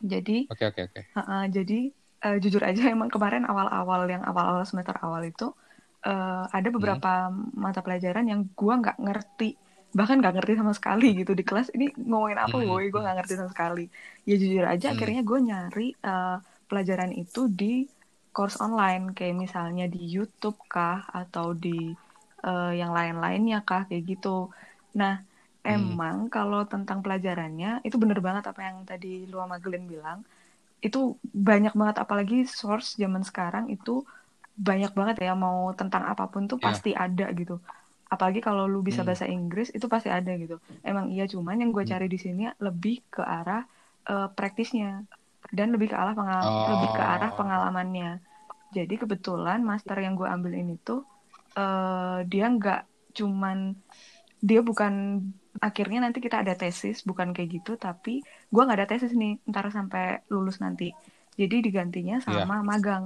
Jadi, 0.04 0.52
oke 0.52 0.60
okay, 0.60 0.66
oke 0.68 0.82
okay, 0.84 0.84
oke. 0.84 1.02
Okay. 1.16 1.16
Uh, 1.16 1.22
uh, 1.24 1.44
jadi 1.48 1.80
uh, 2.28 2.38
jujur 2.40 2.62
aja 2.64 2.84
emang 2.96 3.10
kemarin 3.12 3.48
awal-awal 3.48 4.08
yang 4.08 4.24
awal-awal 4.24 4.64
semester 4.68 4.96
awal 5.00 5.24
itu 5.24 5.52
uh, 6.04 6.46
ada 6.52 6.70
beberapa 6.72 7.32
hmm. 7.32 7.56
mata 7.56 7.80
pelajaran 7.84 8.28
yang 8.28 8.48
gue 8.52 8.74
nggak 8.74 8.98
ngerti, 9.00 9.56
bahkan 9.96 10.20
nggak 10.20 10.36
ngerti 10.40 10.54
sama 10.60 10.74
sekali 10.76 11.08
gitu 11.24 11.32
di 11.36 11.44
kelas. 11.44 11.72
Ini 11.72 11.96
ngomongin 11.98 12.40
apa, 12.40 12.56
hmm. 12.60 12.92
gue 12.92 13.02
nggak 13.02 13.18
ngerti 13.24 13.34
sama 13.40 13.50
sekali. 13.52 13.86
Ya 14.28 14.36
jujur 14.40 14.66
aja, 14.68 14.88
hmm. 14.92 14.96
akhirnya 14.96 15.22
gue 15.24 15.40
nyari 15.40 15.88
uh, 16.04 16.38
pelajaran 16.68 17.12
itu 17.14 17.48
di 17.52 17.88
course 18.34 18.58
online, 18.60 19.14
kayak 19.14 19.38
misalnya 19.38 19.86
di 19.86 20.02
YouTube 20.02 20.58
kah 20.66 21.06
atau 21.08 21.54
di 21.54 21.94
uh, 22.44 22.74
yang 22.74 22.92
lain-lainnya 22.92 23.62
kah 23.62 23.86
kayak 23.86 24.18
gitu. 24.18 24.50
Nah 24.98 25.22
Hmm. 25.64 25.96
emang 25.96 26.18
kalau 26.28 26.68
tentang 26.68 27.00
pelajarannya 27.00 27.80
itu 27.88 27.96
bener 27.96 28.20
banget 28.20 28.44
apa 28.52 28.68
yang 28.68 28.84
tadi 28.84 29.24
lu 29.32 29.40
sama 29.40 29.64
Glenn 29.64 29.88
bilang 29.88 30.20
itu 30.84 31.16
banyak 31.32 31.72
banget 31.72 32.04
apalagi 32.04 32.44
source 32.44 33.00
zaman 33.00 33.24
sekarang 33.24 33.72
itu 33.72 34.04
banyak 34.60 34.92
banget 34.92 35.24
ya 35.24 35.32
mau 35.40 35.72
tentang 35.72 36.04
apa 36.04 36.28
pun 36.28 36.52
tuh 36.52 36.60
yeah. 36.60 36.68
pasti 36.68 36.92
ada 36.92 37.32
gitu 37.32 37.64
apalagi 38.12 38.44
kalau 38.44 38.68
lu 38.68 38.84
bisa 38.84 39.02
hmm. 39.02 39.08
bahasa 39.08 39.26
Inggris 39.26 39.72
itu 39.72 39.88
pasti 39.88 40.12
ada 40.12 40.36
gitu 40.36 40.60
emang 40.84 41.08
iya 41.16 41.32
cuman 41.32 41.64
yang 41.64 41.72
gue 41.72 41.88
hmm. 41.88 41.92
cari 41.96 42.08
di 42.12 42.20
sini 42.20 42.52
lebih 42.60 43.00
ke 43.08 43.24
arah 43.24 43.64
uh, 44.12 44.28
praktisnya 44.36 45.08
dan 45.54 45.70
lebih 45.70 45.94
ke 45.94 45.98
arah 45.98 46.18
pengal 46.18 46.42
oh. 46.42 46.68
lebih 46.74 46.90
ke 46.98 47.04
arah 47.06 47.32
pengalamannya 47.38 48.12
jadi 48.74 48.94
kebetulan 48.98 49.62
master 49.62 50.02
yang 50.02 50.18
gue 50.18 50.26
ambil 50.26 50.58
ini 50.58 50.82
tuh 50.82 51.06
uh, 51.54 52.26
dia 52.26 52.50
nggak 52.50 53.14
cuman 53.14 53.78
dia 54.42 54.66
bukan 54.66 55.24
akhirnya 55.62 56.02
nanti 56.04 56.20
kita 56.20 56.42
ada 56.42 56.58
tesis 56.58 57.06
bukan 57.06 57.32
kayak 57.32 57.62
gitu 57.62 57.78
tapi 57.78 58.26
gue 58.26 58.62
nggak 58.66 58.80
ada 58.82 58.90
tesis 58.90 59.14
nih 59.14 59.38
ntar 59.46 59.70
sampai 59.70 60.26
lulus 60.34 60.58
nanti 60.58 60.90
jadi 61.38 61.62
digantinya 61.62 62.18
iya. 62.20 62.26
sama 62.26 62.60
yeah. 62.60 62.66
magang 62.66 63.04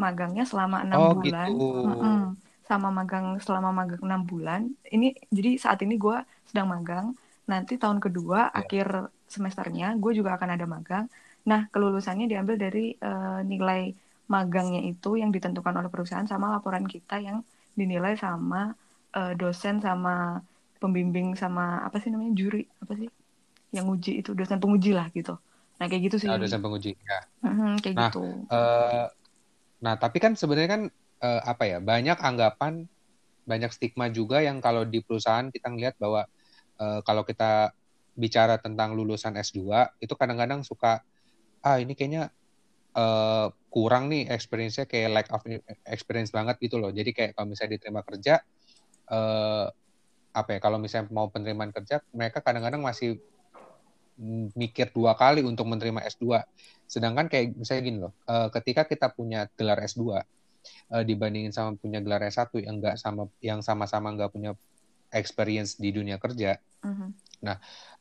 magangnya 0.00 0.48
selama 0.48 0.82
enam 0.82 0.98
oh, 0.98 1.12
bulan 1.20 1.50
gitu. 1.52 1.68
mm 1.84 1.96
-mm. 2.00 2.20
sama 2.64 2.88
magang 2.88 3.26
selama 3.44 3.70
magang 3.70 4.02
enam 4.02 4.22
bulan 4.24 4.60
ini 4.88 5.12
jadi 5.28 5.60
saat 5.60 5.84
ini 5.84 6.00
gue 6.00 6.16
sedang 6.48 6.72
magang 6.72 7.12
nanti 7.44 7.76
tahun 7.76 8.00
kedua 8.00 8.48
yeah. 8.48 8.58
akhir 8.58 8.86
semesternya 9.28 9.94
gue 10.00 10.12
juga 10.16 10.40
akan 10.40 10.48
ada 10.56 10.64
magang 10.64 11.04
nah 11.48 11.64
kelulusannya 11.72 12.28
diambil 12.28 12.60
dari 12.60 12.92
uh, 13.00 13.40
nilai 13.40 13.96
magangnya 14.28 14.84
itu 14.84 15.16
yang 15.16 15.32
ditentukan 15.32 15.72
oleh 15.72 15.88
perusahaan 15.88 16.28
sama 16.28 16.52
laporan 16.52 16.84
kita 16.84 17.16
yang 17.16 17.40
dinilai 17.72 18.20
sama 18.20 18.76
uh, 19.16 19.32
dosen 19.32 19.80
sama 19.80 20.44
pembimbing 20.76 21.32
sama 21.34 21.80
apa 21.80 21.96
sih 21.98 22.12
namanya 22.12 22.36
juri 22.36 22.68
apa 22.84 22.92
sih 23.00 23.08
yang 23.72 23.88
uji 23.88 24.20
itu 24.20 24.32
dosen 24.36 24.60
penguji 24.60 24.92
lah 24.92 25.08
gitu. 25.12 25.36
Nah 25.80 25.86
kayak 25.88 26.02
gitu 26.12 26.16
sih. 26.24 26.28
Oh, 26.28 26.40
dosen 26.40 26.60
penguji 26.60 26.96
ya. 26.96 27.20
Mm-hmm, 27.44 27.72
kayak 27.84 27.94
nah, 27.96 28.10
gitu. 28.12 28.24
uh, 28.52 29.06
nah 29.80 29.94
tapi 29.96 30.18
kan 30.20 30.36
sebenarnya 30.36 30.70
kan 30.70 30.82
uh, 31.24 31.40
apa 31.48 31.64
ya 31.64 31.78
banyak 31.80 32.18
anggapan 32.20 32.84
banyak 33.48 33.72
stigma 33.72 34.12
juga 34.12 34.44
yang 34.44 34.60
kalau 34.60 34.84
di 34.84 35.00
perusahaan 35.00 35.48
kita 35.48 35.72
ngelihat 35.72 35.96
bahwa 35.96 36.28
uh, 36.76 37.00
kalau 37.00 37.24
kita 37.24 37.72
bicara 38.18 38.60
tentang 38.60 38.92
lulusan 38.92 39.38
S2 39.38 39.88
itu 40.04 40.12
kadang-kadang 40.18 40.60
suka 40.66 41.00
ah 41.62 41.78
ini 41.82 41.92
kayaknya 41.94 42.30
uh, 42.94 43.50
kurang 43.68 44.08
nih 44.08 44.30
experience-nya 44.32 44.88
kayak 44.88 45.10
lack 45.12 45.28
of 45.34 45.42
experience 45.86 46.32
banget 46.32 46.56
gitu 46.58 46.80
loh. 46.80 46.90
Jadi 46.90 47.10
kayak 47.12 47.30
kalau 47.36 47.52
misalnya 47.52 47.78
diterima 47.78 48.00
kerja 48.02 48.40
uh, 49.12 49.66
apa 50.32 50.48
ya 50.54 50.58
kalau 50.62 50.78
misalnya 50.78 51.10
mau 51.10 51.26
penerimaan 51.32 51.74
kerja 51.74 52.04
mereka 52.14 52.38
kadang-kadang 52.44 52.84
masih 52.84 53.18
mikir 54.58 54.90
dua 54.90 55.14
kali 55.14 55.46
untuk 55.46 55.70
menerima 55.70 56.02
S2. 56.10 56.42
Sedangkan 56.90 57.30
kayak 57.30 57.54
misalnya 57.54 57.82
gini 57.86 57.98
loh, 58.02 58.12
uh, 58.26 58.50
ketika 58.50 58.82
kita 58.82 59.14
punya 59.14 59.46
gelar 59.54 59.78
S2 59.78 60.02
uh, 60.10 61.04
dibandingin 61.06 61.54
sama 61.54 61.78
punya 61.78 62.02
gelar 62.02 62.26
S1 62.26 62.50
yang 62.66 62.82
enggak 62.82 62.98
sama 62.98 63.30
yang 63.38 63.60
sama-sama 63.62 64.10
nggak 64.18 64.30
punya 64.34 64.58
experience 65.12 65.76
di 65.80 65.90
dunia 65.92 66.16
kerja. 66.20 66.56
-huh. 66.58 67.10
Nah, 67.38 67.56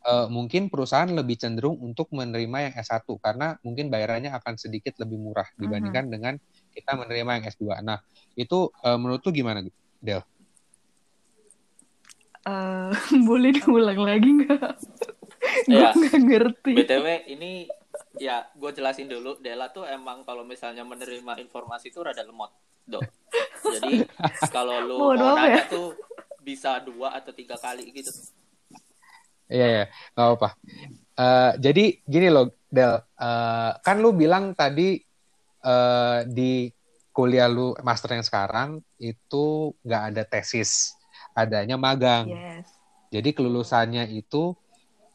uh, 0.07 0.27
mungkin 0.27 0.67
perusahaan 0.73 1.09
lebih 1.09 1.37
cenderung 1.37 1.77
untuk 1.79 2.09
menerima 2.09 2.71
yang 2.71 2.73
S1 2.77 3.05
karena 3.21 3.57
mungkin 3.61 3.93
bayarannya 3.93 4.33
akan 4.33 4.57
sedikit 4.57 4.97
lebih 4.97 5.17
murah 5.21 5.47
dibandingkan 5.55 6.09
-huh. 6.09 6.13
dengan 6.13 6.33
kita 6.73 6.91
menerima 6.97 7.31
yang 7.41 7.45
S2. 7.49 7.63
Nah, 7.85 7.99
itu 8.33 8.69
uh, 8.85 8.97
menurut 8.97 9.21
lu 9.25 9.31
gimana, 9.33 9.61
Del? 10.01 10.21
Uh, 12.47 12.95
boleh 13.29 13.51
diulang 13.59 13.99
lagi 14.07 14.29
nggak? 14.31 14.71
ya, 15.71 15.91
gue 15.91 16.07
nggak 16.07 16.21
ngerti. 16.23 16.73
BTW 16.79 17.07
ini 17.33 17.67
ya 18.17 18.47
gue 18.55 18.71
jelasin 18.71 19.11
dulu. 19.11 19.35
Dela 19.43 19.69
tuh 19.73 19.83
emang 19.83 20.23
kalau 20.23 20.47
misalnya 20.47 20.87
menerima 20.87 21.43
informasi 21.43 21.91
itu 21.91 21.99
rada 21.99 22.23
lemot, 22.23 22.53
do. 22.87 23.01
Jadi 23.67 24.05
kalau 24.55 24.79
lu 24.79 24.95
mau 24.95 25.13
nanya 25.17 25.59
ya? 25.59 25.63
tuh 25.67 25.91
bisa 26.47 26.79
dua 26.79 27.19
atau 27.19 27.35
tiga 27.35 27.59
kali 27.59 27.91
gitu. 27.91 28.07
Iya, 29.51 29.67
yeah, 29.67 29.85
nggak 30.15 30.25
apa-apa. 30.31 30.49
Uh, 31.19 31.51
jadi 31.59 31.99
gini 32.07 32.31
loh, 32.31 32.55
Del, 32.71 32.95
uh, 32.95 33.71
kan 33.83 33.99
lu 33.99 34.15
bilang 34.15 34.55
tadi 34.55 34.99
uh, 35.67 36.23
di 36.23 36.71
kuliah 37.11 37.51
lu 37.51 37.75
master 37.83 38.15
yang 38.15 38.23
sekarang 38.23 38.79
itu 38.99 39.75
nggak 39.83 40.03
ada 40.13 40.23
tesis, 40.23 40.95
adanya 41.35 41.75
magang. 41.75 42.31
Yes. 42.31 42.67
Jadi 43.11 43.31
kelulusannya 43.35 44.07
itu 44.11 44.55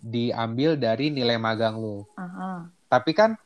diambil 0.00 0.80
dari 0.80 1.12
nilai 1.12 1.36
magang 1.36 1.76
lu. 1.76 2.02
Uh 2.16 2.24
-huh. 2.24 2.58
Tapi 2.88 3.12
kan 3.12 3.36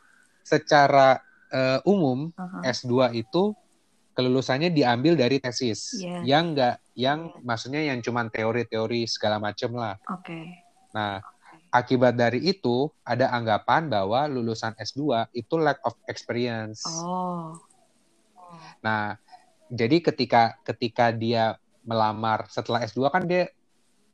secara 0.47 1.19
uh, 1.51 1.83
umum 1.83 2.31
uh 2.35 2.43
-huh. 2.47 2.63
S2 2.63 3.19
itu 3.19 3.59
kelulusannya 4.17 4.73
diambil 4.73 5.13
dari 5.13 5.37
tesis 5.37 6.01
yeah. 6.01 6.25
yang 6.25 6.57
enggak 6.57 6.81
yang 6.97 7.29
yeah. 7.29 7.45
maksudnya 7.45 7.85
yang 7.85 8.01
cuma 8.01 8.25
teori-teori 8.33 9.05
segala 9.05 9.37
macam 9.37 9.77
lah. 9.77 10.01
Oke. 10.09 10.33
Okay. 10.33 10.45
Nah, 10.97 11.21
okay. 11.21 11.69
akibat 11.69 12.17
dari 12.17 12.41
itu 12.49 12.89
ada 13.05 13.29
anggapan 13.37 13.93
bahwa 13.93 14.25
lulusan 14.25 14.73
S2 14.81 15.29
itu 15.37 15.55
lack 15.61 15.85
of 15.85 15.93
experience. 16.09 16.81
Oh. 16.89 17.61
Nah, 18.81 19.21
jadi 19.69 20.01
ketika 20.01 20.57
ketika 20.65 21.13
dia 21.13 21.61
melamar 21.85 22.49
setelah 22.49 22.83
S2 22.89 23.13
kan 23.13 23.23
dia 23.29 23.53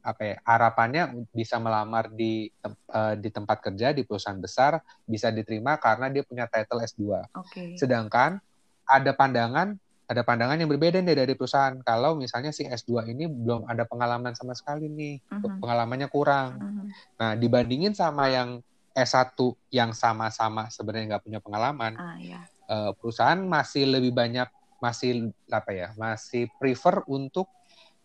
apa 0.03 0.35
ya 0.35 0.37
harapannya 0.43 1.31
bisa 1.31 1.63
melamar 1.63 2.11
di 2.11 2.51
uh, 2.67 3.15
di 3.15 3.31
tempat 3.31 3.63
kerja 3.63 3.95
di 3.95 4.03
perusahaan 4.03 4.43
besar 4.43 4.83
bisa 5.07 5.31
diterima 5.31 5.79
karena 5.79 6.11
dia 6.11 6.27
punya 6.27 6.51
title 6.51 6.83
S2. 6.83 7.23
Okay. 7.31 7.79
Sedangkan 7.79 8.43
ada 8.83 9.15
pandangan 9.15 9.79
ada 10.13 10.23
pandangan 10.23 10.61
yang 10.61 10.69
berbeda 10.69 11.01
nih 11.01 11.17
dari 11.17 11.33
perusahaan. 11.33 11.73
Kalau 11.81 12.15
misalnya 12.21 12.53
si 12.53 12.69
S2 12.69 13.09
ini 13.09 13.25
belum 13.27 13.65
ada 13.65 13.89
pengalaman 13.89 14.37
sama 14.37 14.53
sekali 14.53 14.87
nih, 14.93 15.19
uh-huh. 15.33 15.59
pengalamannya 15.59 16.09
kurang. 16.13 16.61
Uh-huh. 16.61 16.87
Nah, 17.17 17.33
dibandingin 17.35 17.97
sama 17.97 18.29
yang 18.29 18.61
S1 18.93 19.33
yang 19.73 19.97
sama-sama 19.97 20.69
sebenarnya 20.69 21.17
nggak 21.17 21.25
punya 21.25 21.41
pengalaman, 21.41 21.97
uh, 21.97 22.21
yeah. 22.21 22.45
uh, 22.69 22.93
perusahaan 22.93 23.41
masih 23.41 23.89
lebih 23.89 24.13
banyak 24.13 24.45
masih 24.85 25.33
apa 25.49 25.71
ya, 25.73 25.89
masih 25.97 26.53
prefer 26.61 27.01
untuk 27.09 27.49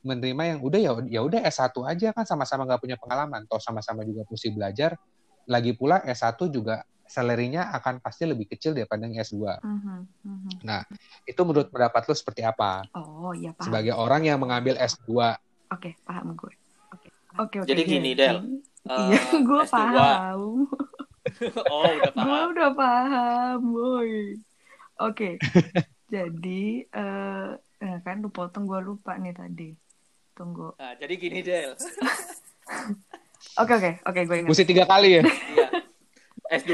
menerima 0.05 0.55
yang 0.55 0.59
udah 0.63 0.79
ya 0.79 0.91
ya 1.11 1.21
udah 1.27 1.43
S1 1.43 1.75
aja 1.83 2.15
kan 2.15 2.23
sama-sama 2.23 2.63
nggak 2.63 2.79
punya 2.79 2.95
pengalaman, 2.95 3.43
toh 3.51 3.59
sama-sama 3.59 4.07
juga 4.07 4.23
mesti 4.31 4.47
belajar. 4.55 4.95
Lagi 5.43 5.75
pula 5.75 5.99
S1 6.07 6.39
juga 6.47 6.87
salary-nya 7.07 7.71
akan 7.75 8.03
pasti 8.03 8.27
lebih 8.27 8.47
kecil 8.51 8.75
daripada 8.75 9.07
yang 9.07 9.17
S2. 9.19 9.39
Uh-huh, 9.39 10.03
uh-huh. 10.05 10.53
Nah, 10.63 10.83
itu 11.23 11.41
menurut 11.43 11.71
pendapat 11.71 12.05
lu 12.07 12.15
seperti 12.15 12.43
apa? 12.43 12.85
Oh, 12.93 13.31
iya 13.33 13.51
paham. 13.55 13.67
Sebagai 13.71 13.93
orang 13.95 14.27
yang 14.27 14.37
mengambil 14.37 14.75
S2. 14.77 15.07
Oke, 15.07 15.33
okay, 15.67 15.93
paham 16.03 16.35
gue. 16.35 16.53
Oke, 16.93 17.07
okay. 17.07 17.11
oke. 17.39 17.55
Okay, 17.63 17.67
Jadi 17.67 17.81
gini, 17.87 18.11
Del. 18.15 18.37
Iya, 18.87 19.19
uh, 19.19 19.39
gue 19.43 19.61
S2. 19.65 19.71
paham. 19.73 20.41
oh, 21.73 21.83
udah 21.91 22.11
paham. 22.13 22.25
gue 22.27 22.41
udah 22.55 22.71
paham, 22.71 23.57
boy. 23.67 24.11
Oke. 25.03 25.29
jadi, 26.13 26.63
uh, 26.95 27.57
kan 28.03 28.23
lu 28.23 28.29
potong 28.31 28.67
gue 28.67 28.79
lupa 28.79 29.19
nih 29.19 29.35
tadi. 29.35 29.75
Tunggu. 30.37 30.77
Nah, 30.77 30.93
jadi 30.95 31.13
gini, 31.17 31.39
Del. 31.41 31.73
Oke, 33.57 33.73
oke. 33.73 33.91
Oke, 34.05 34.19
gue 34.29 34.37
ingat. 34.43 34.49
Mesti 34.53 34.65
tiga 34.69 34.85
kali 34.85 35.17
ya? 35.17 35.23
Iya. 36.47 36.57
S2. 36.63 36.73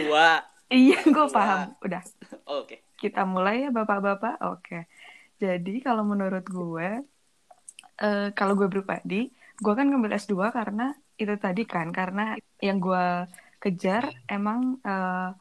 Iya, 0.73 0.99
gue 1.05 1.27
paham. 1.29 1.77
Udah. 1.86 2.01
Oh, 2.49 2.65
Oke. 2.65 2.65
Okay. 2.65 2.79
Kita 2.97 3.27
mulai 3.27 3.67
ya, 3.67 3.69
Bapak-bapak. 3.69 4.41
Oke. 4.41 4.62
Okay. 4.63 4.83
Jadi, 5.38 5.83
kalau 5.83 6.07
menurut 6.07 6.45
gue, 6.47 6.89
uh, 8.01 8.27
kalau 8.33 8.53
gue 8.55 8.69
pribadi, 8.71 9.29
gue 9.59 9.73
kan 9.73 9.86
ngambil 9.86 10.17
S2 10.17 10.49
karena 10.49 10.95
itu 11.19 11.33
tadi 11.38 11.63
kan, 11.67 11.93
karena 11.93 12.33
yang 12.57 12.81
gue 12.81 13.29
kejar 13.62 14.09
emang 14.25 14.81
uh, 14.81 15.31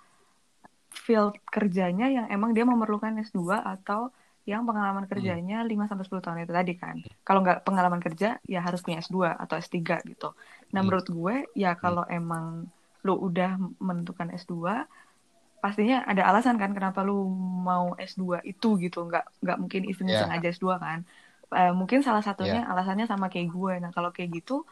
field 0.92 1.34
kerjanya 1.48 2.06
yang 2.12 2.26
emang 2.28 2.52
dia 2.52 2.68
memerlukan 2.68 3.16
S2 3.24 3.56
atau 3.56 4.12
yang 4.42 4.66
pengalaman 4.66 5.06
kerjanya 5.06 5.62
hmm. 5.62 5.70
5 5.86 5.90
sampai 5.90 6.04
10 6.06 6.24
tahun 6.24 6.38
itu 6.44 6.52
tadi 6.52 6.74
kan. 6.74 6.96
Kalau 7.22 7.40
nggak 7.46 7.62
pengalaman 7.62 8.02
kerja 8.02 8.42
ya 8.42 8.60
harus 8.60 8.82
punya 8.82 8.98
S2 9.00 9.38
atau 9.38 9.54
S3 9.54 9.78
gitu. 10.06 10.34
Nah, 10.74 10.82
hmm. 10.82 10.86
menurut 10.86 11.06
gue 11.06 11.34
ya 11.54 11.78
kalau 11.78 12.02
hmm. 12.04 12.18
emang 12.18 12.46
lu 13.02 13.14
udah 13.18 13.58
menentukan 13.82 14.30
S2 14.34 14.86
pastinya 15.62 16.02
ada 16.02 16.26
alasan 16.26 16.58
kan 16.58 16.74
kenapa 16.74 17.06
lu 17.06 17.30
mau 17.62 17.94
S2 17.94 18.42
itu 18.42 18.82
gitu 18.82 19.06
nggak 19.06 19.46
nggak 19.46 19.58
mungkin 19.62 19.82
iseng-iseng 19.86 20.30
yeah. 20.30 20.38
aja 20.42 20.50
S2 20.50 20.66
kan 20.82 20.98
uh, 21.54 21.70
mungkin 21.70 22.02
salah 22.02 22.22
satunya 22.22 22.66
yeah. 22.66 22.72
alasannya 22.72 23.06
sama 23.06 23.30
kayak 23.30 23.54
gue 23.54 23.74
nah 23.78 23.94
kalau 23.94 24.10
kayak 24.10 24.42
gitu 24.42 24.66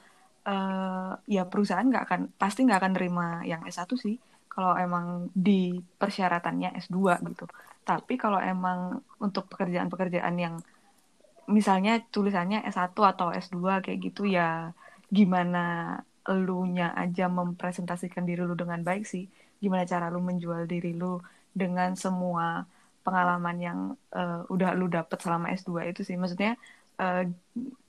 uh, 0.51 1.14
ya 1.31 1.47
perusahaan 1.47 1.87
nggak 1.87 2.05
akan 2.11 2.21
pasti 2.35 2.66
nggak 2.66 2.81
akan 2.83 2.93
terima 2.99 3.27
yang 3.47 3.62
S1 3.62 3.87
sih 3.95 4.19
kalau 4.51 4.75
emang 4.75 5.31
di 5.31 5.79
persyaratannya 5.79 6.75
S2 6.83 7.23
gitu 7.23 7.47
tapi 7.87 8.19
kalau 8.19 8.43
emang 8.43 8.99
untuk 9.23 9.47
pekerjaan-pekerjaan 9.47 10.37
yang 10.37 10.55
misalnya 11.47 12.03
tulisannya 12.11 12.66
S1 12.66 12.95
atau 12.95 13.31
S2 13.31 13.83
kayak 13.83 13.99
gitu 14.11 14.27
ya 14.27 14.75
gimana 15.11 15.99
elunya 16.29 16.93
aja 16.93 17.27
mempresentasikan 17.31 18.27
diri 18.29 18.45
lu 18.45 18.57
dengan 18.59 18.81
baik 18.85 19.05
sih. 19.09 19.25
Gimana 19.61 19.85
cara 19.89 20.13
lu 20.13 20.21
menjual 20.21 20.69
diri 20.69 20.93
lu 20.97 21.21
dengan 21.51 21.97
semua 21.97 22.65
pengalaman 23.01 23.57
yang 23.59 23.79
uh, 24.13 24.45
udah 24.53 24.77
lu 24.77 24.87
dapet 24.87 25.19
selama 25.21 25.51
S2 25.57 25.91
itu 25.91 26.03
sih. 26.05 26.17
Maksudnya 26.21 26.55
uh, 27.01 27.25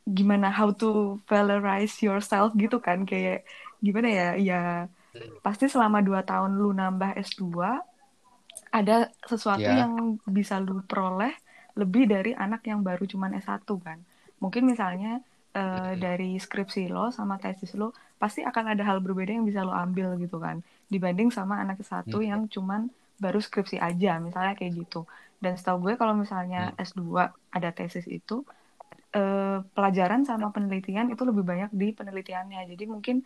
gimana 0.08 0.50
how 0.50 0.72
to 0.72 1.20
valorize 1.28 2.00
yourself 2.00 2.56
gitu 2.56 2.80
kan. 2.80 3.04
Kayak 3.04 3.44
gimana 3.84 4.08
ya? 4.08 4.30
Ya 4.40 4.62
pasti 5.44 5.68
selama 5.68 6.00
dua 6.00 6.24
tahun 6.24 6.56
lu 6.56 6.72
nambah 6.72 7.20
S2 7.20 7.52
ada 8.72 9.12
sesuatu 9.28 9.68
yeah. 9.68 9.84
yang 9.84 10.16
bisa 10.24 10.56
lu 10.64 10.80
peroleh 10.88 11.36
lebih 11.76 12.08
dari 12.08 12.32
anak 12.32 12.64
yang 12.68 12.84
baru 12.84 13.04
cuman 13.04 13.36
S1 13.40 13.68
kan. 13.84 14.00
Mungkin 14.40 14.64
misalnya 14.64 15.20
uh, 15.56 15.94
dari 16.00 16.40
skripsi 16.40 16.88
lo 16.88 17.12
sama 17.12 17.36
tesis 17.40 17.76
lo 17.76 17.92
pasti 18.22 18.46
akan 18.46 18.78
ada 18.78 18.86
hal 18.86 19.02
berbeda 19.02 19.34
yang 19.34 19.50
bisa 19.50 19.66
lo 19.66 19.74
ambil 19.74 20.14
gitu 20.22 20.38
kan. 20.38 20.62
Dibanding 20.94 21.34
sama 21.34 21.58
anak 21.58 21.82
satu 21.82 22.22
hmm. 22.22 22.28
yang 22.30 22.42
cuman 22.46 22.94
baru 23.18 23.42
skripsi 23.42 23.82
aja 23.82 24.22
misalnya 24.22 24.54
kayak 24.54 24.86
gitu. 24.86 25.10
Dan 25.42 25.58
setahu 25.58 25.90
gue 25.90 25.94
kalau 25.98 26.14
misalnya 26.14 26.70
hmm. 26.78 26.86
S2 26.86 27.02
ada 27.50 27.70
tesis 27.74 28.06
itu 28.06 28.46
eh, 29.18 29.58
pelajaran 29.74 30.22
sama 30.22 30.54
penelitian 30.54 31.10
itu 31.10 31.26
lebih 31.26 31.42
banyak 31.42 31.74
di 31.74 31.98
penelitiannya. 31.98 32.70
Jadi 32.70 32.84
mungkin 32.86 33.26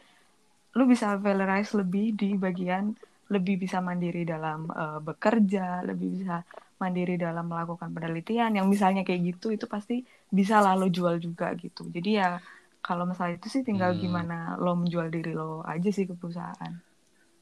lo 0.75 0.83
bisa 0.87 1.19
valorize 1.19 1.75
lebih 1.75 2.15
di 2.15 2.39
bagian 2.39 2.95
lebih 3.31 3.57
bisa 3.57 3.81
mandiri 3.81 4.21
dalam 4.21 4.69
uh, 4.69 5.01
bekerja 5.01 5.81
lebih 5.81 6.21
bisa 6.21 6.45
mandiri 6.77 7.17
dalam 7.17 7.47
melakukan 7.47 7.89
penelitian. 7.89 8.53
Yang 8.53 8.67
misalnya 8.69 9.01
kayak 9.01 9.21
gitu 9.35 9.55
itu 9.55 9.65
pasti 9.65 10.03
bisa 10.29 10.61
lah 10.61 10.75
lo 10.77 10.91
jual 10.91 11.17
juga 11.17 11.49
gitu. 11.57 11.87
Jadi 11.89 12.09
ya 12.21 12.37
kalau 12.85 13.09
masalah 13.09 13.33
itu 13.33 13.49
sih 13.49 13.65
tinggal 13.65 13.97
hmm. 13.97 14.01
gimana 14.05 14.37
lo 14.61 14.77
menjual 14.77 15.09
diri 15.09 15.33
lo 15.33 15.65
aja 15.65 15.89
sih 15.89 16.05
ke 16.05 16.13
perusahaan. 16.13 16.73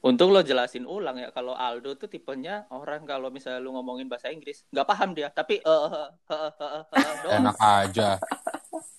Untung 0.04 0.32
lo 0.32 0.40
jelasin 0.40 0.88
ulang 0.88 1.20
ya 1.20 1.36
kalau 1.36 1.52
Aldo 1.52 2.00
tuh 2.00 2.08
tipenya 2.08 2.64
orang 2.72 3.04
kalau 3.04 3.28
misalnya 3.28 3.60
lo 3.60 3.76
ngomongin 3.76 4.08
bahasa 4.08 4.32
Inggris 4.32 4.64
nggak 4.72 4.88
paham 4.88 5.12
dia 5.12 5.28
tapi 5.28 5.60
uh, 5.68 6.08
uh, 6.08 6.10
uh, 6.32 6.52
uh, 6.56 6.84
uh, 6.96 7.32
enak 7.36 7.58
aja. 7.60 8.10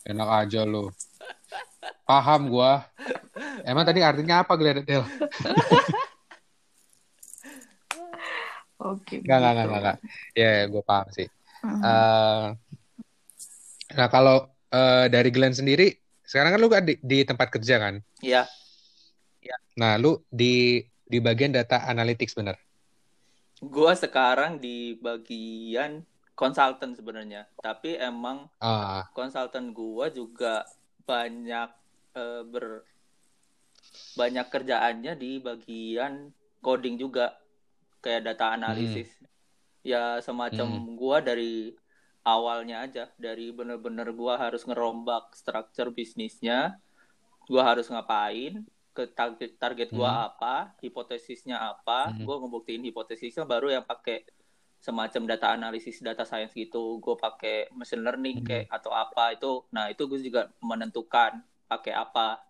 Enak 0.04 0.28
aja 0.44 0.60
lo. 0.68 0.92
Paham 2.04 2.52
gua. 2.52 2.84
Emang 3.64 3.88
tadi 3.88 4.04
artinya 4.04 4.44
apa 4.44 4.52
Gledel 4.60 5.00
Oke. 8.84 9.16
Okay, 9.16 9.18
gak, 9.24 9.40
gak, 9.40 9.52
gak, 9.56 9.80
gak, 9.80 9.98
Ya, 10.36 10.44
yeah, 10.44 10.64
gue 10.68 10.82
paham 10.84 11.08
sih. 11.08 11.24
Uh, 11.64 12.52
nah, 13.96 14.08
kalau 14.12 14.52
uh, 14.74 15.08
dari 15.08 15.32
Glenn 15.32 15.56
sendiri, 15.56 16.03
sekarang 16.24 16.56
kan 16.56 16.60
lu 16.60 16.68
kan 16.72 16.84
di, 16.84 16.94
di 17.00 17.22
tempat 17.22 17.48
kerja 17.52 17.76
kan? 17.80 17.94
Iya. 18.24 18.48
Yeah. 19.44 19.58
Nah, 19.76 20.00
lu 20.00 20.24
di 20.32 20.80
di 21.04 21.18
bagian 21.20 21.52
data 21.52 21.84
analytics 21.84 22.34
bener? 22.34 22.56
Gue 23.60 23.92
sekarang 23.96 24.60
di 24.60 24.96
bagian 24.98 26.04
konsultan 26.34 26.96
sebenarnya, 26.96 27.46
tapi 27.62 27.94
emang 28.00 28.50
uh. 28.58 29.04
konsultan 29.14 29.70
gue 29.70 30.06
juga 30.10 30.66
banyak 31.04 31.68
uh, 32.16 32.42
ber 32.48 32.82
banyak 34.14 34.46
kerjaannya 34.50 35.12
di 35.14 35.38
bagian 35.38 36.32
coding 36.64 36.96
juga 36.98 37.38
kayak 38.00 38.32
data 38.32 38.54
analisis 38.56 39.10
hmm. 39.20 39.28
ya 39.86 40.18
semacam 40.24 40.66
hmm. 40.70 40.94
gua 40.96 41.18
dari 41.20 41.74
awalnya 42.24 42.88
aja 42.88 43.12
dari 43.20 43.52
bener-bener 43.52 44.10
gua 44.16 44.40
harus 44.40 44.64
ngerombak 44.64 45.36
struktur 45.36 45.92
bisnisnya 45.92 46.80
gua 47.46 47.76
harus 47.76 47.92
ngapain 47.92 48.64
ke 48.96 49.04
target 49.12 49.60
target 49.60 49.88
gua 49.92 50.10
hmm. 50.10 50.26
apa 50.32 50.54
hipotesisnya 50.80 51.60
apa 51.60 52.10
hmm. 52.10 52.24
gua 52.24 52.40
ngebuktiin 52.40 52.82
hipotesisnya 52.88 53.44
baru 53.44 53.70
yang 53.70 53.84
pakai 53.84 54.24
semacam 54.84 55.22
data 55.24 55.48
analisis 55.56 56.04
data 56.04 56.28
science 56.28 56.52
gitu 56.52 57.00
gue 57.00 57.16
pakai 57.16 57.72
machine 57.72 58.04
learning 58.04 58.44
hmm. 58.44 58.46
kayak 58.52 58.66
atau 58.68 58.92
apa 58.92 59.32
itu 59.32 59.64
nah 59.72 59.88
itu 59.88 60.04
gue 60.04 60.20
juga 60.20 60.52
menentukan 60.60 61.40
pakai 61.64 61.96
apa 61.96 62.44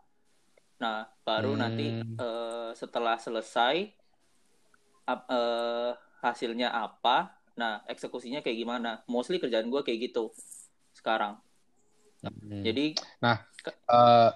nah 0.82 1.06
baru 1.22 1.54
hmm. 1.54 1.60
nanti 1.62 1.86
uh, 2.18 2.74
setelah 2.74 3.22
selesai 3.22 3.86
uh, 5.06 5.94
hasilnya 6.26 6.74
apa 6.74 7.38
nah 7.54 7.82
eksekusinya 7.86 8.42
kayak 8.42 8.58
gimana 8.58 8.90
mostly 9.06 9.38
kerjaan 9.38 9.70
gue 9.70 9.82
kayak 9.86 10.10
gitu 10.10 10.34
sekarang 10.94 11.38
hmm. 12.22 12.62
jadi 12.66 12.86
nah 13.22 13.46
uh, 13.86 14.30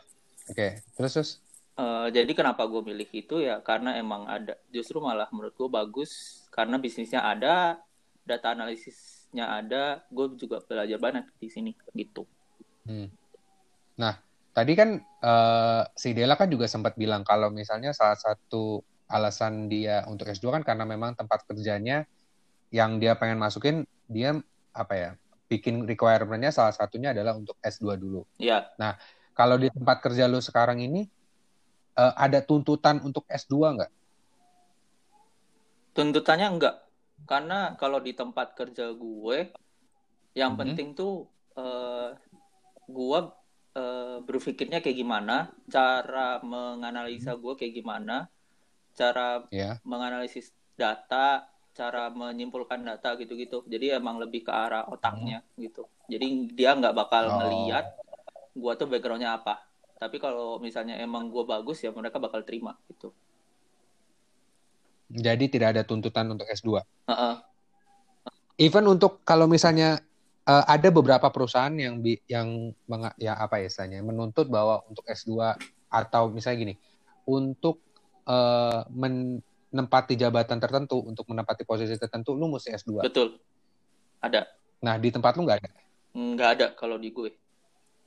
oke 0.46 0.54
okay. 0.54 0.82
terus 0.94 1.12
terus 1.14 1.30
uh, 1.78 2.06
jadi 2.10 2.30
kenapa 2.30 2.66
gue 2.70 2.82
milih 2.82 3.10
itu 3.10 3.42
ya 3.42 3.58
karena 3.62 3.98
emang 3.98 4.26
ada 4.30 4.54
justru 4.70 5.02
malah 5.02 5.26
menurut 5.34 5.54
gue 5.54 5.68
bagus 5.70 6.42
karena 6.54 6.78
bisnisnya 6.78 7.26
ada 7.26 7.82
data 8.22 8.54
analisisnya 8.54 9.50
ada 9.50 10.04
gue 10.10 10.38
juga 10.38 10.62
belajar 10.62 10.98
banyak 11.02 11.26
di 11.42 11.48
sini 11.50 11.70
gitu 11.94 12.22
hmm. 12.86 13.08
nah 13.98 14.14
tadi 14.54 14.72
kan 14.74 14.98
uh, 15.22 15.82
si 15.94 16.14
Dela 16.14 16.34
kan 16.34 16.50
juga 16.50 16.66
sempat 16.66 16.98
bilang 16.98 17.22
kalau 17.22 17.50
misalnya 17.50 17.94
salah 17.94 18.18
satu 18.18 18.82
alasan 19.08 19.72
dia 19.72 20.04
untuk 20.04 20.28
S2 20.28 20.60
kan 20.60 20.62
karena 20.66 20.84
memang 20.84 21.16
tempat 21.16 21.48
kerjanya 21.48 22.04
yang 22.68 23.00
dia 23.00 23.16
pengen 23.16 23.40
masukin 23.40 23.84
dia 24.08 24.36
apa 24.76 24.94
ya 24.94 25.10
bikin 25.48 25.88
requirement-nya 25.88 26.52
salah 26.52 26.76
satunya 26.76 27.16
adalah 27.16 27.32
untuk 27.34 27.56
S2 27.64 27.96
dulu. 27.96 28.28
Iya. 28.36 28.68
Nah, 28.76 29.00
kalau 29.32 29.56
di 29.56 29.72
tempat 29.72 30.04
kerja 30.04 30.28
lu 30.28 30.44
sekarang 30.44 30.84
ini 30.84 31.08
uh, 31.96 32.12
ada 32.14 32.44
tuntutan 32.44 33.00
untuk 33.00 33.24
S2 33.26 33.56
nggak? 33.80 33.92
Tuntutannya 35.96 36.48
enggak. 36.52 36.76
Karena 37.24 37.74
kalau 37.80 37.98
di 37.98 38.12
tempat 38.14 38.54
kerja 38.54 38.92
gue 38.92 39.50
yang 40.36 40.54
hmm. 40.54 40.60
penting 40.60 40.88
tuh 40.94 41.26
uh, 41.56 42.14
gue 42.86 43.20
uh, 43.74 44.18
berpikirnya 44.22 44.84
kayak 44.84 44.98
gimana, 45.00 45.50
cara 45.66 46.38
menganalisa 46.44 47.34
gue 47.34 47.56
kayak 47.58 47.74
gimana, 47.74 48.28
cara 48.94 49.48
yeah. 49.50 49.80
menganalisis 49.82 50.54
data, 50.78 51.48
cara 51.78 52.10
menyimpulkan 52.10 52.82
data 52.82 53.14
gitu-gitu. 53.14 53.62
Jadi 53.70 53.94
emang 53.94 54.18
lebih 54.18 54.42
ke 54.42 54.50
arah 54.50 54.82
otaknya 54.90 55.46
hmm. 55.54 55.62
gitu. 55.62 55.86
Jadi 56.10 56.26
dia 56.58 56.74
nggak 56.74 56.90
bakal 56.90 57.30
oh. 57.30 57.34
ngeliat 57.38 57.86
gua 58.58 58.74
tuh 58.74 58.90
backgroundnya 58.90 59.38
apa. 59.38 59.62
Tapi 59.94 60.18
kalau 60.18 60.58
misalnya 60.58 60.98
emang 60.98 61.30
gua 61.30 61.46
bagus 61.46 61.78
ya 61.86 61.94
mereka 61.94 62.18
bakal 62.18 62.42
terima 62.42 62.74
gitu. 62.90 63.14
Jadi 65.08 65.46
tidak 65.46 65.78
ada 65.78 65.82
tuntutan 65.86 66.26
untuk 66.26 66.50
S2. 66.50 66.68
Uh 66.74 66.82
-uh. 67.14 67.34
Even 68.58 68.90
untuk 68.90 69.22
kalau 69.22 69.46
misalnya 69.46 70.02
uh, 70.44 70.64
ada 70.66 70.90
beberapa 70.90 71.30
perusahaan 71.30 71.72
yang 71.72 72.02
bi 72.02 72.18
yang 72.26 72.74
ya 73.16 73.38
apa 73.38 73.62
ya 73.62 73.70
istilahnya 73.70 74.02
menuntut 74.02 74.50
bahwa 74.50 74.82
untuk 74.90 75.06
S2 75.06 75.54
atau 75.88 76.28
misalnya 76.28 76.58
gini, 76.58 76.74
untuk 77.24 77.80
uh, 78.28 78.84
menempati 79.68 80.16
jabatan 80.16 80.56
tertentu 80.56 81.04
untuk 81.04 81.28
menempati 81.28 81.62
posisi 81.68 81.92
tertentu 82.00 82.32
lu 82.32 82.48
mesti 82.48 82.72
S2. 82.72 83.04
Betul. 83.04 83.36
Ada. 84.24 84.48
Nah, 84.80 84.96
di 84.96 85.08
tempat 85.12 85.36
lu 85.36 85.44
nggak 85.44 85.58
ada? 85.60 85.70
Nggak 86.16 86.50
ada 86.58 86.66
kalau 86.72 86.96
di 86.96 87.12
gue. 87.12 87.30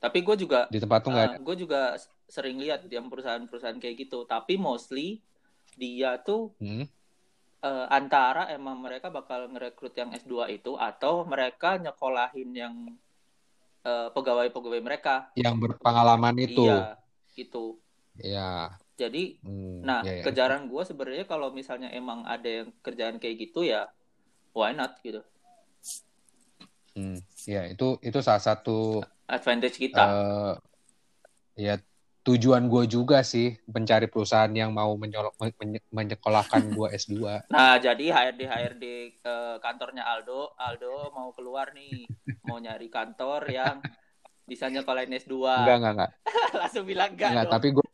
Tapi 0.02 0.18
gue 0.26 0.36
juga 0.36 0.66
di 0.66 0.82
tempat 0.82 1.06
lu 1.06 1.14
nggak 1.14 1.26
uh, 1.26 1.30
ada. 1.30 1.38
Gue 1.38 1.56
juga 1.56 1.94
sering 2.26 2.58
lihat 2.58 2.82
yang 2.90 3.06
perusahaan-perusahaan 3.06 3.78
kayak 3.78 3.96
gitu. 4.08 4.26
Tapi 4.26 4.58
mostly 4.58 5.22
dia 5.78 6.18
tuh 6.18 6.50
hmm. 6.58 6.84
uh, 7.62 7.86
antara 7.88 8.50
emang 8.50 8.82
mereka 8.82 9.08
bakal 9.08 9.46
ngerekrut 9.46 9.94
yang 9.94 10.10
S2 10.12 10.58
itu 10.58 10.74
atau 10.74 11.22
mereka 11.24 11.78
nyekolahin 11.78 12.50
yang 12.52 12.74
pegawai-pegawai 13.82 14.78
uh, 14.78 14.84
mereka 14.86 15.14
yang 15.34 15.58
berpengalaman 15.58 16.38
itu. 16.38 16.66
Iya, 16.66 16.98
gitu. 17.34 17.78
Iya. 18.18 18.81
Jadi, 18.92 19.40
hmm, 19.40 19.80
nah 19.82 20.04
yeah, 20.04 20.20
yeah. 20.20 20.24
kejaran 20.28 20.68
gue 20.68 20.82
sebenarnya 20.84 21.24
kalau 21.24 21.48
misalnya 21.50 21.88
emang 21.90 22.28
ada 22.28 22.64
yang 22.64 22.68
kerjaan 22.84 23.16
kayak 23.16 23.48
gitu 23.48 23.64
ya, 23.64 23.88
why 24.52 24.76
not 24.76 25.00
gitu? 25.00 25.24
Hmm, 26.92 27.16
ya 27.48 27.72
itu 27.72 27.96
itu 28.04 28.18
salah 28.20 28.44
satu 28.44 29.00
advantage 29.24 29.80
kita. 29.80 30.04
Uh, 30.04 30.54
ya 31.56 31.80
tujuan 32.22 32.70
gue 32.70 32.86
juga 32.86 33.26
sih 33.26 33.58
mencari 33.66 34.06
perusahaan 34.06 34.50
yang 34.54 34.70
mau 34.70 34.94
menyolok, 34.94 35.34
menye, 35.58 35.82
menyekolahkan 35.90 36.70
gue 36.70 36.88
S2. 37.00 37.48
Nah, 37.50 37.82
jadi 37.82 38.04
HRD 38.14 38.40
HRD 38.46 38.84
uh, 39.26 39.56
kantornya 39.58 40.06
Aldo, 40.06 40.54
Aldo 40.54 41.10
mau 41.10 41.34
keluar 41.34 41.74
nih, 41.74 42.06
mau 42.46 42.62
nyari 42.62 42.86
kantor 42.86 43.50
yang 43.50 43.82
bisa 44.46 44.70
nyekolahin 44.70 45.18
S2. 45.18 45.34
Enggak, 45.34 45.76
enggak, 45.82 45.92
enggak. 45.98 46.10
Langsung 46.60 46.84
bilang 46.86 47.10
enggak. 47.16 47.30
Enggak, 47.34 47.48
tapi 47.50 47.68
gue 47.74 47.86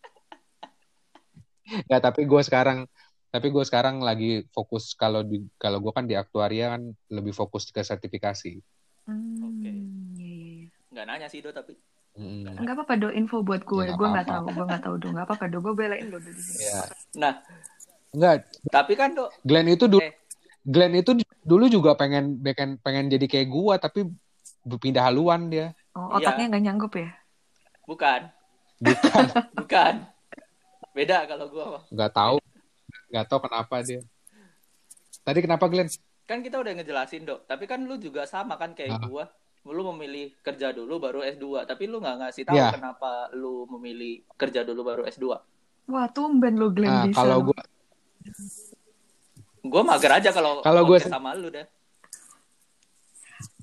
ya 1.91 1.99
tapi 2.01 2.25
gue 2.25 2.43
sekarang 2.45 2.89
tapi 3.29 3.53
gue 3.53 3.65
sekarang 3.65 4.01
lagi 4.01 4.49
fokus 4.57 4.97
kalau 4.97 5.21
di 5.21 5.45
kalau 5.61 5.85
gue 5.85 5.93
kan 5.93 6.09
di 6.09 6.17
aktuaria 6.17 6.73
kan 6.73 6.83
lebih 7.13 7.37
fokus 7.37 7.69
ke 7.69 7.85
sertifikasi. 7.85 8.57
Hmm, 9.05 9.41
Oke. 9.45 9.61
Okay. 9.61 9.75
Iya, 10.17 10.33
iya, 10.33 10.53
iya. 10.65 10.69
Nggak 10.89 11.05
nanya 11.05 11.29
sih 11.29 11.45
do 11.45 11.53
tapi. 11.53 11.77
Hmm. 12.17 12.49
Nggak 12.49 12.75
apa-apa 12.75 12.95
do 12.97 13.09
info 13.13 13.45
buat 13.45 13.63
gue. 13.69 13.85
Ya, 13.85 13.93
gue 13.93 14.09
nggak 14.09 14.27
tahu. 14.27 14.45
Gue 14.49 14.65
nggak 14.65 14.83
tahu 14.83 14.95
do. 14.97 15.09
Nggak 15.13 15.27
apa-apa 15.29 15.45
do. 15.53 15.59
Gue 15.61 15.75
belain 15.77 16.07
do. 16.09 16.19
Ya. 16.57 16.81
Nah. 17.21 17.35
Enggak. 18.17 18.49
Tapi 18.73 18.93
kan 18.97 19.13
do. 19.13 19.29
Glenn 19.45 19.69
itu 19.69 19.85
dulu. 19.85 20.01
Eh. 20.01 20.17
Glenn 20.65 20.97
itu 20.97 21.13
dulu 21.45 21.65
juga 21.69 21.97
pengen 21.97 22.41
pengen 22.41 22.77
pengen 22.81 23.09
jadi 23.13 23.25
kayak 23.29 23.49
gue 23.49 23.75
tapi 23.77 24.01
berpindah 24.65 25.05
haluan 25.05 25.53
dia. 25.53 25.77
Oh, 25.93 26.17
otaknya 26.17 26.49
nggak 26.53 26.63
ya. 26.65 26.67
nyanggup 26.73 26.93
ya? 26.97 27.09
Bukan. 27.85 28.21
Bukan. 28.81 29.25
Bukan. 29.61 29.95
Beda 30.99 31.23
kalau 31.31 31.47
gue 31.47 31.63
mah. 31.63 31.83
Gak 31.95 32.11
tahu. 32.11 32.37
Gak 33.15 33.27
tahu 33.31 33.39
kenapa 33.47 33.75
dia. 33.87 34.03
Tadi 35.23 35.39
kenapa 35.39 35.71
Glenn? 35.71 35.87
Kan 36.27 36.43
kita 36.43 36.59
udah 36.59 36.75
ngejelasin, 36.75 37.23
Dok. 37.23 37.47
Tapi 37.47 37.71
kan 37.71 37.87
lu 37.87 38.03
juga 38.03 38.27
sama 38.27 38.59
kan 38.59 38.75
kayak 38.75 38.99
uh. 38.99 39.07
gue. 39.07 39.25
Lu 39.71 39.87
memilih 39.95 40.35
kerja 40.43 40.75
dulu 40.75 40.99
baru 40.99 41.23
S2. 41.23 41.71
Tapi 41.71 41.87
lu 41.87 42.03
gak 42.03 42.19
ngasih 42.19 42.43
tahu 42.51 42.59
yeah. 42.59 42.75
kenapa 42.75 43.31
lu 43.31 43.71
memilih 43.79 44.27
kerja 44.35 44.67
dulu 44.67 44.83
baru 44.83 45.07
S2. 45.07 45.39
Wah, 45.87 46.11
tumben 46.11 46.59
lu 46.59 46.75
Glenn 46.75 46.91
nah, 46.91 47.07
bisa. 47.07 47.23
Kalau 47.23 47.47
gue... 47.47 47.61
Gue 49.63 49.83
mager 49.87 50.13
aja 50.19 50.31
kalau 50.35 50.65
kalau 50.65 50.83
gue 50.83 50.99
sama 51.03 51.37
lu 51.39 51.53
deh. 51.55 51.67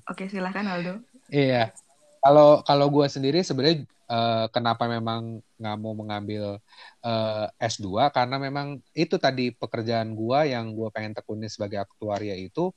Oke, 0.08 0.30
silahkan 0.30 0.64
Aldo. 0.64 1.02
Iya. 1.28 1.74
Kalau 2.22 2.62
kalau 2.62 2.86
gue 2.88 3.06
sendiri 3.10 3.42
sebenarnya 3.42 3.84
uh, 4.10 4.46
kenapa 4.50 4.86
memang 4.86 5.42
nggak 5.56 5.76
mau 5.80 5.94
mengambil 5.96 6.60
uh, 7.00 7.46
eh, 7.48 7.68
S2 7.70 8.12
karena 8.12 8.36
memang 8.36 8.78
itu 8.92 9.16
tadi 9.16 9.52
pekerjaan 9.56 10.12
gua 10.12 10.44
yang 10.44 10.72
gua 10.76 10.92
pengen 10.92 11.16
tekuni 11.16 11.48
sebagai 11.48 11.80
aktuaria 11.80 12.36
itu 12.36 12.70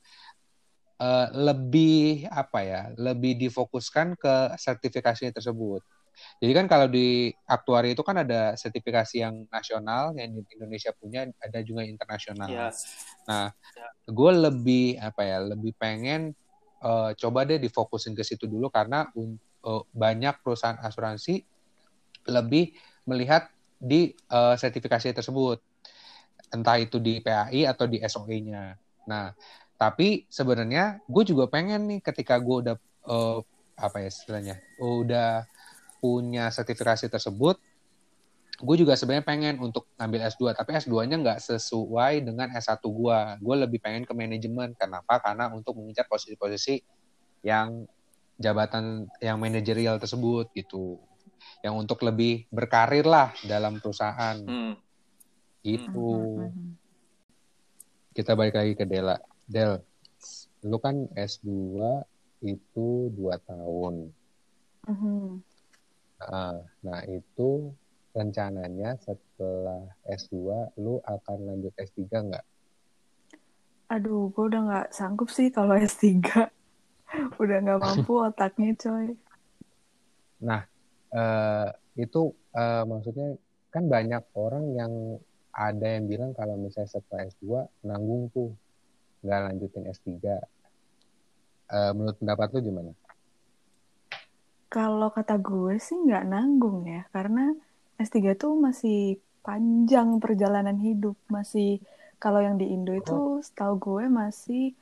uh, 0.99 1.27
lebih 1.33 2.27
apa 2.31 2.59
ya 2.63 2.81
lebih 2.95 3.35
difokuskan 3.35 4.15
ke 4.15 4.35
sertifikasi 4.55 5.31
tersebut 5.35 5.83
jadi 6.43 6.51
kan 6.51 6.65
kalau 6.67 6.87
di 6.91 7.31
aktuari 7.47 7.95
itu 7.95 8.03
kan 8.03 8.23
ada 8.23 8.55
sertifikasi 8.59 9.23
yang 9.23 9.47
nasional 9.47 10.11
yang 10.19 10.35
Indonesia 10.51 10.91
punya 10.95 11.27
ada 11.39 11.59
juga 11.63 11.87
internasional 11.87 12.47
yeah. 12.51 12.71
nah 13.27 13.47
yeah. 13.75 13.91
gue 14.07 14.31
lebih 14.35 14.99
apa 14.99 15.21
ya 15.23 15.37
lebih 15.55 15.71
pengen 15.79 16.35
uh, 16.83 17.11
coba 17.15 17.47
deh 17.47 17.59
difokusin 17.59 18.15
ke 18.15 18.23
situ 18.23 18.47
dulu 18.47 18.67
karena 18.71 19.07
uh, 19.65 19.83
banyak 19.91 20.35
perusahaan 20.43 20.79
asuransi 20.79 21.43
lebih 22.29 22.75
melihat 23.09 23.49
di 23.79 24.13
uh, 24.29 24.59
sertifikasi 24.59 25.15
tersebut 25.15 25.63
entah 26.49 26.77
itu 26.81 26.97
di 26.97 27.21
PAI 27.21 27.69
atau 27.69 27.85
di 27.85 28.01
SOE-nya. 28.01 28.73
Nah, 29.05 29.33
tapi 29.77 30.25
sebenarnya 30.27 30.99
gue 31.05 31.23
juga 31.23 31.45
pengen 31.47 31.87
nih 31.87 31.99
ketika 32.01 32.35
gue 32.41 32.55
udah 32.67 32.75
uh, 33.05 33.39
apa 33.79 34.03
ya 34.03 34.09
istilahnya, 34.11 34.55
udah 34.81 35.45
punya 36.03 36.51
sertifikasi 36.51 37.07
tersebut, 37.07 37.61
gue 38.59 38.75
juga 38.75 38.99
sebenarnya 38.99 39.23
pengen 39.23 39.55
untuk 39.63 39.87
ngambil 39.95 40.27
S2, 40.35 40.51
tapi 40.51 40.75
S2-nya 40.75 41.15
nggak 41.21 41.39
sesuai 41.39 42.27
dengan 42.27 42.51
S1 42.51 42.83
gue. 42.83 43.19
Gue 43.39 43.55
lebih 43.55 43.79
pengen 43.79 44.03
ke 44.03 44.11
manajemen. 44.11 44.75
Kenapa? 44.75 45.23
Karena 45.23 45.47
untuk 45.53 45.79
mengincar 45.79 46.09
posisi-posisi 46.11 46.83
yang 47.47 47.87
jabatan 48.39 49.12
yang 49.19 49.38
manajerial 49.38 49.99
tersebut 49.99 50.49
gitu. 50.56 50.97
Yang 51.60 51.75
untuk 51.75 51.99
lebih 52.08 52.47
berkarir 52.49 53.04
lah 53.04 53.36
dalam 53.43 53.84
perusahaan. 53.84 54.39
Hmm. 54.39 54.73
Gitu. 55.60 55.91
Hmm. 55.91 56.47
hmm, 56.47 56.52
hmm. 56.56 56.71
Kita 58.15 58.34
balik 58.34 58.56
lagi 58.56 58.73
ke 58.73 58.88
Dela. 58.88 59.19
Del, 59.43 59.80
lu 60.63 60.78
kan 60.80 61.08
S2 61.15 61.47
itu 62.43 62.88
dua 63.15 63.39
tahun. 63.43 64.12
Mm-hmm. 64.88 65.23
Nah, 66.19 66.56
nah, 66.84 67.02
itu 67.08 67.71
rencananya 68.12 68.99
setelah 68.99 69.88
S2 70.08 70.36
lu 70.80 70.99
akan 71.04 71.38
lanjut 71.47 71.71
S3 71.80 72.04
nggak? 72.08 72.45
Aduh, 73.89 74.30
gue 74.36 74.45
udah 74.52 74.62
nggak 74.67 74.88
sanggup 74.93 75.32
sih 75.32 75.49
kalau 75.49 75.73
S3. 75.80 76.12
udah 77.41 77.57
nggak 77.61 77.79
mampu 77.81 78.13
otaknya, 78.21 78.71
coy. 78.77 79.17
Nah, 80.43 80.63
uh, 81.13 81.67
itu 81.99 82.31
uh, 82.55 82.83
maksudnya 82.87 83.35
kan 83.69 83.85
banyak 83.85 84.23
orang 84.33 84.65
yang 84.73 84.93
ada 85.53 85.87
yang 85.99 86.05
bilang 86.07 86.31
kalau 86.33 86.55
misalnya 86.55 86.89
setelah 86.89 87.27
S2 87.27 87.45
nanggung 87.85 88.31
tuh 88.31 88.55
nggak 89.25 89.39
lanjutin 89.51 89.85
S3. 89.91 90.07
Uh, 90.09 90.41
eh, 91.69 91.91
menurut 91.93 92.17
pendapat 92.17 92.47
lu 92.55 92.59
gimana? 92.65 92.91
Kalau 94.69 95.09
kata 95.09 95.37
gue 95.41 95.81
sih 95.81 95.97
nggak 95.97 96.29
nanggung 96.29 96.85
ya, 96.85 97.05
karena 97.09 97.53
S3 97.97 98.37
tuh 98.37 98.53
masih 98.57 99.17
panjang 99.41 100.21
perjalanan 100.21 100.77
hidup, 100.77 101.17
masih 101.27 101.81
kalau 102.21 102.43
yang 102.43 102.59
di 102.59 102.69
Indo 102.69 102.93
itu 102.93 103.15
oh. 103.15 103.41
setahu 103.41 103.75
gue 103.79 104.05
masih 104.11 104.77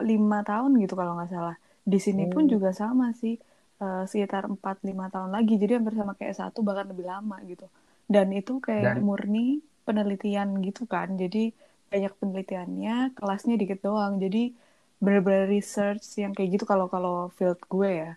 lima 0.00 0.38
uh, 0.40 0.44
tahun 0.44 0.70
gitu 0.80 0.94
kalau 0.96 1.16
nggak 1.20 1.30
salah. 1.30 1.56
Di 1.86 1.98
sini 2.02 2.26
hmm. 2.26 2.32
pun 2.32 2.42
juga 2.50 2.74
sama 2.74 3.14
sih, 3.14 3.38
uh, 3.78 4.04
sekitar 4.08 4.50
4-5 4.50 4.82
tahun 5.12 5.30
lagi, 5.30 5.54
jadi 5.54 5.78
hampir 5.78 5.94
sama 5.94 6.18
kayak 6.18 6.34
satu 6.34 6.66
bahkan 6.66 6.90
lebih 6.90 7.06
lama 7.06 7.38
gitu. 7.46 7.70
Dan 8.10 8.34
itu 8.34 8.58
kayak 8.58 8.98
Dan... 8.98 9.06
murni 9.06 9.62
penelitian 9.86 10.58
gitu 10.66 10.88
kan, 10.90 11.14
jadi 11.14 11.54
banyak 11.86 12.12
penelitiannya 12.18 13.14
kelasnya 13.14 13.54
dikit 13.54 13.80
doang 13.86 14.18
jadi 14.18 14.50
bener-bener 14.98 15.46
research 15.46 16.02
yang 16.18 16.34
kayak 16.34 16.58
gitu 16.58 16.64
kalau 16.66 16.90
kalau 16.90 17.30
field 17.36 17.60
gue 17.68 17.90
ya 18.04 18.12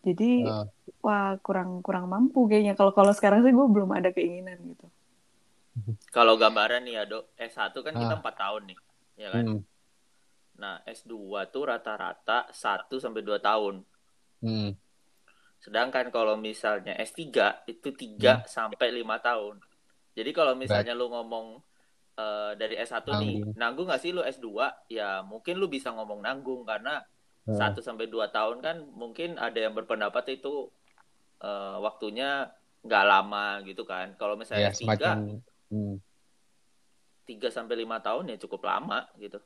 jadi 0.00 0.30
uh. 0.48 0.66
wah 1.04 1.36
kurang 1.44 1.84
kurang 1.84 2.08
mampu 2.08 2.48
kayaknya 2.48 2.72
kalau 2.72 2.96
kalau 2.96 3.12
sekarang 3.12 3.44
sih 3.44 3.52
gue 3.52 3.66
belum 3.66 3.90
ada 3.92 4.14
keinginan 4.14 4.56
gitu 4.64 4.86
kalau 6.14 6.40
gambaran 6.40 6.86
nih 6.86 6.94
ya 6.96 7.02
dok 7.04 7.28
S1 7.36 7.74
kan 7.76 7.92
uh. 7.92 8.00
kita 8.00 8.14
empat 8.24 8.34
tahun 8.40 8.62
nih 8.72 8.78
ya 9.20 9.28
kan 9.34 9.44
hmm. 9.44 9.60
Nah 10.60 10.84
S2 10.84 11.48
tuh 11.48 11.64
rata-rata 11.64 12.52
1 12.52 12.92
sampai 12.92 13.24
dua 13.24 13.40
tahun 13.40 13.80
hmm. 14.44 14.70
sedangkan 15.64 16.12
kalau 16.12 16.36
misalnya 16.36 16.92
S3 17.00 17.24
itu 17.64 17.88
3 17.88 18.20
hmm. 18.20 18.44
sampai 18.44 18.92
lima 18.92 19.16
tahun 19.24 19.56
jadi 20.12 20.30
kalau 20.36 20.52
misalnya 20.52 20.92
Baik. 20.92 21.00
lu 21.00 21.06
ngomong 21.08 21.46
uh, 22.20 22.52
dari 22.58 22.76
S1 22.76 23.06
nanggung. 23.06 23.22
nih, 23.22 23.36
nanggung 23.56 23.86
gak 23.88 24.02
sih 24.02 24.10
lu 24.10 24.22
S2? 24.24 24.48
Ya 24.90 25.22
mungkin 25.22 25.56
lu 25.56 25.70
bisa 25.70 25.94
ngomong 25.94 26.20
nanggung 26.20 26.66
karena 26.66 27.00
hmm. 27.46 27.56
satu 27.56 27.80
sampai 27.80 28.10
dua 28.10 28.28
tahun 28.28 28.60
kan 28.60 28.82
mungkin 28.92 29.38
ada 29.38 29.56
yang 29.56 29.72
berpendapat 29.72 30.40
itu 30.40 30.68
uh, 31.40 31.76
waktunya 31.80 32.50
nggak 32.80 33.04
lama 33.06 33.60
gitu 33.64 33.84
kan. 33.84 34.16
Kalau 34.16 34.34
misalnya 34.34 34.72
ya, 34.72 34.76
tiga, 34.76 35.10
hmm. 35.70 35.96
tiga 37.28 37.48
sampai 37.52 37.76
lima 37.78 38.00
tahun 38.00 38.34
ya 38.34 38.36
cukup 38.40 38.66
lama 38.66 39.06
gitu. 39.20 39.38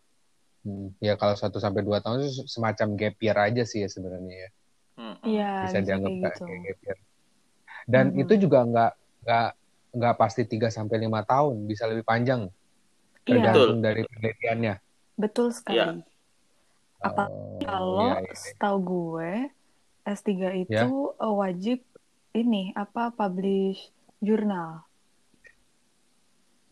Hmm. 0.64 0.88
Ya 0.98 1.14
kalau 1.20 1.36
satu 1.36 1.60
sampai 1.60 1.84
dua 1.84 2.00
tahun 2.00 2.24
itu 2.24 2.48
semacam 2.48 2.96
gap 2.96 3.16
year 3.20 3.36
aja 3.36 3.62
sih 3.68 3.84
ya 3.84 3.88
sebenarnya 3.92 4.34
ya. 4.34 4.50
Hmm. 4.96 5.16
Iya. 5.20 5.52
Bisa 5.68 5.78
dianggap 5.84 6.10
kayak 6.10 6.34
gitu. 6.34 6.44
gap 6.48 6.78
year. 6.80 6.98
Dan 7.84 8.04
hmm. 8.16 8.22
itu 8.24 8.32
juga 8.48 8.58
nggak 8.64 8.92
nggak 9.24 9.50
nggak 9.94 10.14
pasti 10.18 10.42
3 10.42 10.74
sampai 10.74 10.96
lima 10.98 11.22
tahun, 11.22 11.68
bisa 11.68 11.86
lebih 11.86 12.02
panjang. 12.02 12.48
Iya. 13.24 13.28
Tergantung 13.28 13.78
iya. 13.80 13.84
dari 13.84 14.02
penelitiannya. 14.08 14.74
Betul 15.20 15.48
sekali. 15.52 15.78
Iya. 15.78 15.88
Apa 17.04 17.24
oh, 17.28 17.60
kalau 17.60 18.08
iya, 18.08 18.24
iya. 18.24 18.32
setahu 18.32 18.78
gue 18.80 19.32
S3 20.08 20.30
itu 20.64 20.72
ya? 20.72 21.28
wajib 21.28 21.84
ini 22.32 22.72
apa 22.72 23.12
publish 23.12 23.92
jurnal. 24.24 24.88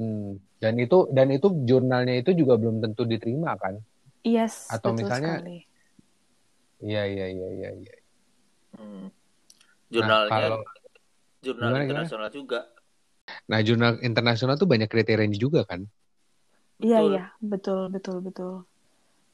Hmm. 0.01 0.41
Dan 0.63 0.79
itu 0.79 1.11
dan 1.11 1.27
itu 1.35 1.51
jurnalnya 1.67 2.23
itu 2.23 2.31
juga 2.39 2.55
belum 2.55 2.79
tentu 2.79 3.03
diterima 3.03 3.59
kan? 3.59 3.83
Yes, 4.23 4.71
Atau 4.71 4.95
betul 4.95 5.11
misalnya 5.11 5.43
sekali. 5.43 5.59
Iya 6.79 7.03
iya 7.11 7.27
iya 7.35 7.49
iya 7.51 7.71
iya. 7.83 7.95
Hmm. 8.79 9.11
Jurnalnya 9.91 10.31
nah, 10.31 10.39
kalau, 10.39 10.61
jurnal 11.43 11.67
gimana, 11.67 11.83
internasional 11.83 12.29
gimana? 12.31 12.39
juga. 12.39 12.61
Nah, 13.51 13.59
jurnal 13.67 13.93
internasional 14.07 14.55
tuh 14.55 14.71
banyak 14.71 14.87
kriterianya 14.87 15.35
juga 15.35 15.67
kan? 15.67 15.83
Iya 16.79 16.99
iya 17.11 17.25
betul 17.43 17.91
betul 17.91 18.23
betul. 18.23 18.63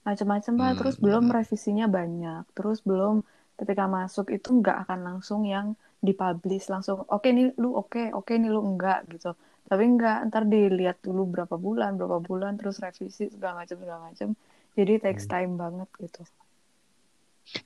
Macam-macam 0.09 0.55
lah. 0.57 0.71
Hmm. 0.73 0.79
Terus 0.81 0.97
belum 0.97 1.25
revisinya 1.29 1.87
banyak. 1.93 2.49
Terus 2.57 2.81
belum 2.81 3.21
ketika 3.61 3.85
masuk 3.85 4.33
itu 4.33 4.49
nggak 4.49 4.89
akan 4.89 5.01
langsung 5.05 5.45
yang 5.45 5.77
dipublish 5.99 6.71
langsung 6.71 7.03
oke 7.11 7.27
okay, 7.27 7.35
nih 7.35 7.51
lu 7.59 7.75
oke 7.75 7.91
okay, 7.91 8.07
oke 8.15 8.31
okay, 8.31 8.39
nih 8.39 8.55
lu 8.55 8.63
enggak 8.63 9.03
gitu 9.11 9.35
tapi 9.69 9.85
enggak 9.85 10.33
ntar 10.33 10.49
dilihat 10.49 10.99
dulu 11.05 11.29
berapa 11.29 11.55
bulan 11.61 12.01
berapa 12.01 12.19
bulan 12.25 12.57
terus 12.57 12.81
revisi 12.81 13.29
segala 13.29 13.63
macam 13.63 13.77
segala 13.77 14.01
macam 14.09 14.29
jadi 14.75 14.93
takes 14.99 15.29
hmm. 15.29 15.33
time 15.33 15.53
banget 15.61 15.89
gitu 16.01 16.23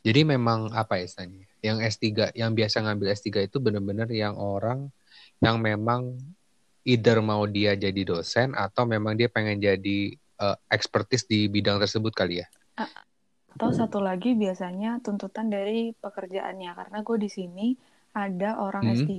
jadi 0.02 0.20
memang 0.22 0.70
apa 0.74 0.98
ya 0.98 1.10
istilahnya 1.10 1.46
yang 1.62 1.78
S3 1.78 2.34
yang 2.34 2.50
biasa 2.54 2.82
ngambil 2.86 3.14
S3 3.14 3.50
itu 3.50 3.58
benar-benar 3.62 4.10
yang 4.10 4.34
orang 4.38 4.90
yang 5.42 5.58
memang 5.58 6.18
either 6.82 7.22
mau 7.22 7.46
dia 7.46 7.78
jadi 7.78 8.02
dosen 8.02 8.54
atau 8.58 8.86
memang 8.86 9.14
dia 9.14 9.30
pengen 9.30 9.58
jadi 9.62 10.14
uh, 10.42 10.58
expertise 10.70 11.26
di 11.26 11.46
bidang 11.46 11.78
tersebut 11.78 12.10
kali 12.14 12.42
ya. 12.42 12.46
Atau 13.52 13.70
satu 13.70 14.00
lagi 14.02 14.34
biasanya 14.34 14.98
tuntutan 15.04 15.52
dari 15.52 15.94
pekerjaannya 15.94 16.70
karena 16.72 16.98
gue 17.04 17.16
di 17.20 17.30
sini 17.30 17.66
ada 18.16 18.58
orang 18.58 18.90
hmm. 18.90 18.94
S3 18.98 19.18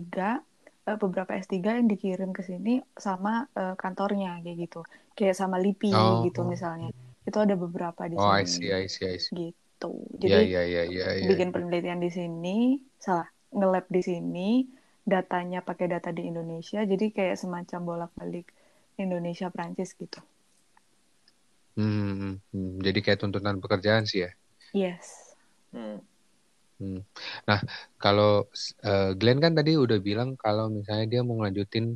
uh, 0.87 0.97
beberapa 0.99 1.33
S3 1.35 1.59
yang 1.61 1.87
dikirim 1.89 2.31
ke 2.31 2.41
sini 2.43 2.83
sama 2.95 3.47
uh, 3.55 3.75
kantornya 3.75 4.39
kayak 4.43 4.57
gitu. 4.69 4.81
Kayak 5.13 5.35
sama 5.37 5.59
LIPI 5.59 5.91
oh. 5.93 6.23
gitu 6.27 6.43
misalnya. 6.47 6.89
Itu 7.23 7.39
ada 7.39 7.55
beberapa 7.55 8.07
di 8.07 8.15
oh, 8.19 8.27
sini. 8.27 8.39
I 8.39 8.43
see, 8.45 8.69
I 8.69 8.85
see, 8.89 9.05
I 9.07 9.17
see. 9.19 9.33
Gitu. 9.35 9.91
Jadi 10.19 10.31
yeah, 10.31 10.63
yeah, 10.63 10.65
yeah, 10.65 10.85
yeah, 10.87 11.27
bikin 11.27 11.51
yeah. 11.51 11.55
penelitian 11.55 11.99
di 11.99 12.09
sini, 12.11 12.57
salah, 12.99 13.27
nge-lab 13.51 13.85
di 13.91 14.01
sini, 14.03 14.49
datanya 15.03 15.59
pakai 15.59 15.91
data 15.91 16.15
di 16.15 16.23
Indonesia 16.23 16.79
jadi 16.87 17.11
kayak 17.11 17.35
semacam 17.35 17.79
bolak-balik 17.83 18.47
Indonesia 18.95 19.51
Prancis 19.51 19.91
gitu. 19.99 20.23
Hmm, 21.73 22.39
hmm, 22.39 22.79
jadi 22.79 22.99
kayak 23.01 23.19
tuntutan 23.25 23.59
pekerjaan 23.59 24.05
sih 24.05 24.29
ya. 24.29 24.31
Yes. 24.71 25.35
Hmm. 25.73 25.99
Hmm. 26.83 26.99
Nah, 27.47 27.59
kalau 27.95 28.51
uh, 28.83 29.11
Glenn 29.15 29.39
kan 29.39 29.55
tadi 29.55 29.79
udah 29.79 30.03
bilang 30.03 30.35
kalau 30.35 30.67
misalnya 30.67 31.07
dia 31.07 31.21
mau 31.23 31.39
ngelanjutin 31.39 31.95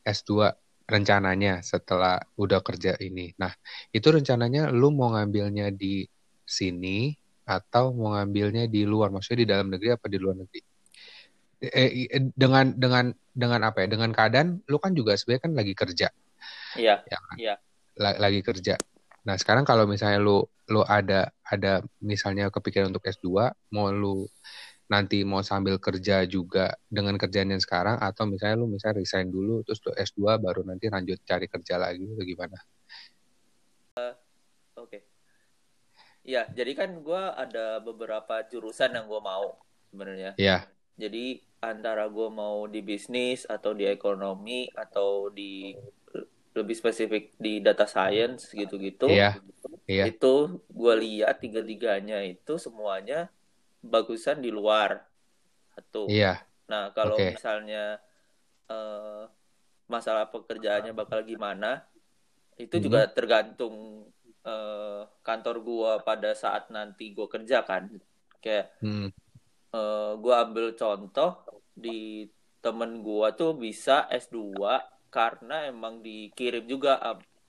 S2 0.00 0.48
rencananya 0.88 1.60
setelah 1.60 2.16
udah 2.40 2.64
kerja 2.64 2.96
ini. 3.04 3.36
Nah, 3.36 3.52
itu 3.92 4.08
rencananya 4.08 4.72
lu 4.72 4.88
mau 4.88 5.12
ngambilnya 5.12 5.68
di 5.68 6.08
sini 6.48 7.12
atau 7.44 7.92
mau 7.92 8.16
ngambilnya 8.16 8.64
di 8.72 8.88
luar? 8.88 9.12
Maksudnya 9.12 9.44
di 9.44 9.48
dalam 9.52 9.68
negeri 9.68 9.88
apa 9.92 10.08
di 10.08 10.16
luar 10.16 10.40
negeri? 10.40 10.60
Eh, 11.62 12.08
eh, 12.08 12.22
dengan 12.32 12.74
dengan 12.74 13.12
dengan 13.30 13.60
apa 13.68 13.86
ya 13.86 13.88
dengan 13.94 14.10
keadaan 14.10 14.66
lu 14.66 14.82
kan 14.82 14.98
juga 14.98 15.14
sebenarnya 15.14 15.42
kan 15.46 15.52
lagi 15.54 15.74
kerja 15.78 16.08
iya 16.74 17.06
ya 17.06 17.18
kan? 17.22 17.36
iya 17.38 17.54
lagi 18.18 18.42
kerja 18.42 18.74
Nah, 19.22 19.38
sekarang 19.38 19.62
kalau 19.62 19.86
misalnya 19.86 20.18
lu 20.18 20.42
lu 20.70 20.82
ada 20.82 21.30
ada 21.52 21.84
misalnya 22.00 22.48
kepikiran 22.48 22.88
untuk 22.88 23.04
S2, 23.04 23.52
mau 23.76 23.92
lu 23.92 24.24
nanti 24.88 25.24
mau 25.24 25.40
sambil 25.40 25.80
kerja 25.80 26.24
juga 26.28 26.76
dengan 26.88 27.16
kerjaan 27.16 27.52
yang 27.52 27.62
sekarang 27.62 27.96
atau 27.96 28.28
misalnya 28.28 28.60
lu 28.60 28.68
misalnya 28.68 29.00
resign 29.00 29.32
dulu 29.32 29.64
terus 29.64 29.80
lu 29.88 29.92
S2 29.96 30.36
baru 30.36 30.68
nanti 30.68 30.92
lanjut 30.92 31.16
cari 31.24 31.48
kerja 31.48 31.80
lagi 31.80 32.04
atau 32.04 32.24
gimana? 32.24 32.58
Uh, 33.96 34.16
Oke. 34.80 34.88
Okay. 34.88 35.02
Ya, 36.22 36.46
jadi 36.54 36.78
kan 36.78 37.02
gue 37.02 37.22
ada 37.34 37.82
beberapa 37.82 38.46
jurusan 38.46 38.94
yang 38.94 39.10
gue 39.10 39.20
mau 39.20 39.58
sebenarnya. 39.90 40.38
Iya. 40.38 40.70
Jadi 40.94 41.40
antara 41.58 42.06
gue 42.06 42.28
mau 42.30 42.68
di 42.70 42.78
bisnis 42.84 43.42
atau 43.48 43.74
di 43.74 43.88
ekonomi 43.90 44.70
atau 44.70 45.32
di 45.32 45.74
lebih 46.52 46.76
spesifik 46.76 47.32
di 47.40 47.64
data 47.64 47.88
science 47.88 48.52
gitu-gitu. 48.52 49.08
Iya. 49.08 49.40
Iya. 49.88 50.04
Itu 50.12 50.62
gue 50.68 50.94
lihat 51.00 51.40
tiga-tiganya 51.40 52.20
itu 52.22 52.60
semuanya 52.60 53.32
bagusan 53.80 54.44
di 54.44 54.52
luar. 54.52 55.08
Satu. 55.72 56.06
Iya. 56.06 56.44
Nah, 56.68 56.92
kalau 56.92 57.16
okay. 57.16 57.34
misalnya 57.34 57.96
uh, 58.68 59.24
masalah 59.88 60.28
pekerjaannya 60.28 60.92
bakal 60.92 61.24
gimana, 61.24 61.84
itu 62.60 62.76
hmm. 62.78 62.84
juga 62.84 63.00
tergantung 63.08 64.06
uh, 64.44 65.08
kantor 65.24 65.56
gue 65.64 65.92
pada 66.04 66.30
saat 66.36 66.68
nanti 66.68 67.16
gue 67.16 67.26
kerja 67.26 67.64
kan. 67.64 67.88
Kayak 68.42 68.76
hmm. 68.84 69.08
uh, 69.72 69.76
eh, 69.76 70.12
gue 70.20 70.34
ambil 70.34 70.66
contoh 70.76 71.44
di 71.72 72.28
temen 72.62 73.00
gue 73.00 73.28
tuh 73.34 73.56
bisa 73.58 74.06
S2 74.12 74.60
karena 75.12 75.68
emang 75.68 76.00
dikirim 76.00 76.64
juga 76.64 76.96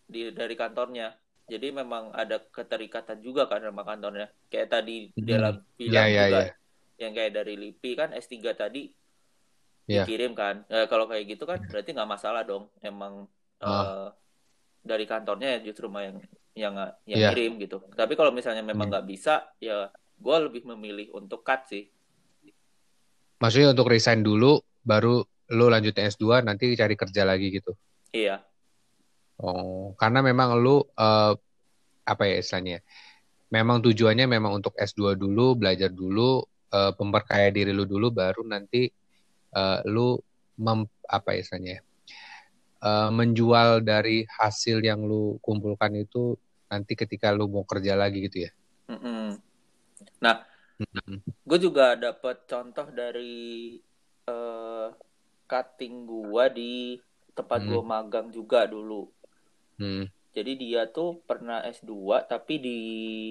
di 0.04 0.36
dari 0.36 0.54
kantornya 0.60 1.16
jadi 1.48 1.72
memang 1.72 2.12
ada 2.12 2.44
keterikatan 2.44 3.24
juga 3.24 3.48
kan 3.48 3.64
sama 3.64 3.88
kantornya 3.88 4.28
kayak 4.52 4.68
tadi 4.68 5.08
hmm. 5.16 5.24
dia 5.24 5.38
bilang 5.80 6.08
yeah, 6.08 6.08
yeah, 6.08 6.28
juga 6.28 6.40
yeah. 6.44 6.56
yang 7.00 7.12
kayak 7.16 7.32
dari 7.32 7.54
LIPI 7.56 7.92
kan 7.96 8.10
S3 8.12 8.36
tadi 8.52 8.84
yeah. 9.88 10.04
dikirim 10.04 10.36
kan 10.36 10.68
nah, 10.68 10.88
kalau 10.92 11.08
kayak 11.08 11.24
gitu 11.32 11.48
kan 11.48 11.64
berarti 11.64 11.90
nggak 11.96 12.12
masalah 12.12 12.44
dong 12.44 12.68
emang 12.84 13.28
oh. 13.64 13.68
uh, 13.68 14.08
dari 14.84 15.08
kantornya 15.08 15.60
ya 15.60 15.60
justru 15.64 15.88
yang 15.96 16.20
yang 16.54 16.74
yang 17.08 17.20
yeah. 17.20 17.32
kirim 17.32 17.56
gitu 17.64 17.80
tapi 17.96 18.20
kalau 18.20 18.36
misalnya 18.36 18.62
memang 18.62 18.92
hmm. 18.92 18.92
nggak 18.92 19.06
hmm. 19.08 19.14
bisa 19.16 19.36
ya 19.64 19.88
gue 20.20 20.38
lebih 20.52 20.68
memilih 20.68 21.16
untuk 21.16 21.44
cut 21.44 21.68
sih 21.68 21.88
maksudnya 23.40 23.72
untuk 23.72 23.88
resign 23.92 24.24
dulu 24.24 24.60
baru 24.84 25.24
lu 25.54 25.70
lanjutin 25.70 26.10
S2 26.10 26.42
nanti 26.42 26.74
cari 26.74 26.98
kerja 26.98 27.22
lagi 27.24 27.54
gitu. 27.54 27.78
Iya. 28.10 28.42
Oh, 29.38 29.94
karena 29.98 30.26
memang 30.26 30.58
lu 30.58 30.82
uh, 30.82 31.34
apa 32.04 32.24
ya 32.26 32.42
istilahnya? 32.42 32.82
Memang 33.54 33.86
tujuannya 33.86 34.26
memang 34.26 34.58
untuk 34.58 34.74
S2 34.74 35.14
dulu, 35.14 35.54
belajar 35.54 35.94
dulu, 35.94 36.42
uh, 36.74 36.92
memperkaya 36.98 37.54
diri 37.54 37.70
lu 37.70 37.86
dulu 37.86 38.10
baru 38.10 38.42
nanti 38.42 38.90
uh, 39.54 39.80
lu 39.86 40.18
mem, 40.58 40.90
apa 41.06 41.38
ya 41.38 41.40
istilahnya? 41.46 41.78
Uh, 42.84 43.10
menjual 43.16 43.80
dari 43.80 44.28
hasil 44.28 44.84
yang 44.84 45.08
lu 45.08 45.40
kumpulkan 45.40 45.96
itu 45.96 46.36
nanti 46.68 46.98
ketika 46.98 47.32
lu 47.32 47.48
mau 47.48 47.64
kerja 47.64 47.94
lagi 47.94 48.26
gitu 48.26 48.50
ya. 48.50 48.52
Mm 48.90 49.00
-hmm. 49.00 49.28
Nah, 50.20 50.36
mm 50.82 50.88
-hmm. 50.90 51.18
gue 51.24 51.60
juga 51.62 51.96
dapat 51.96 52.44
contoh 52.50 52.90
dari 52.92 53.78
uh, 54.28 54.92
cutting 55.46 56.08
gua 56.08 56.50
di 56.50 56.98
tempat 57.34 57.64
hmm. 57.64 57.70
gua 57.70 57.82
magang 57.82 58.28
juga 58.30 58.66
dulu. 58.68 59.10
Hmm. 59.78 60.08
Jadi 60.34 60.58
dia 60.58 60.90
tuh 60.90 61.22
pernah 61.22 61.62
S2 61.62 62.26
tapi 62.26 62.58
di 62.58 62.80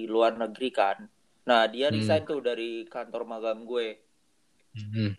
luar 0.07 0.39
negeri 0.39 0.69
kan. 0.71 0.97
Nah, 1.43 1.67
dia 1.67 1.91
hmm. 1.91 1.95
resign 1.99 2.23
hmm. 2.23 2.29
tuh 2.31 2.39
dari 2.39 2.71
kantor 2.87 3.27
magang 3.27 3.67
gue. 3.67 3.99
Hmm. 4.73 5.11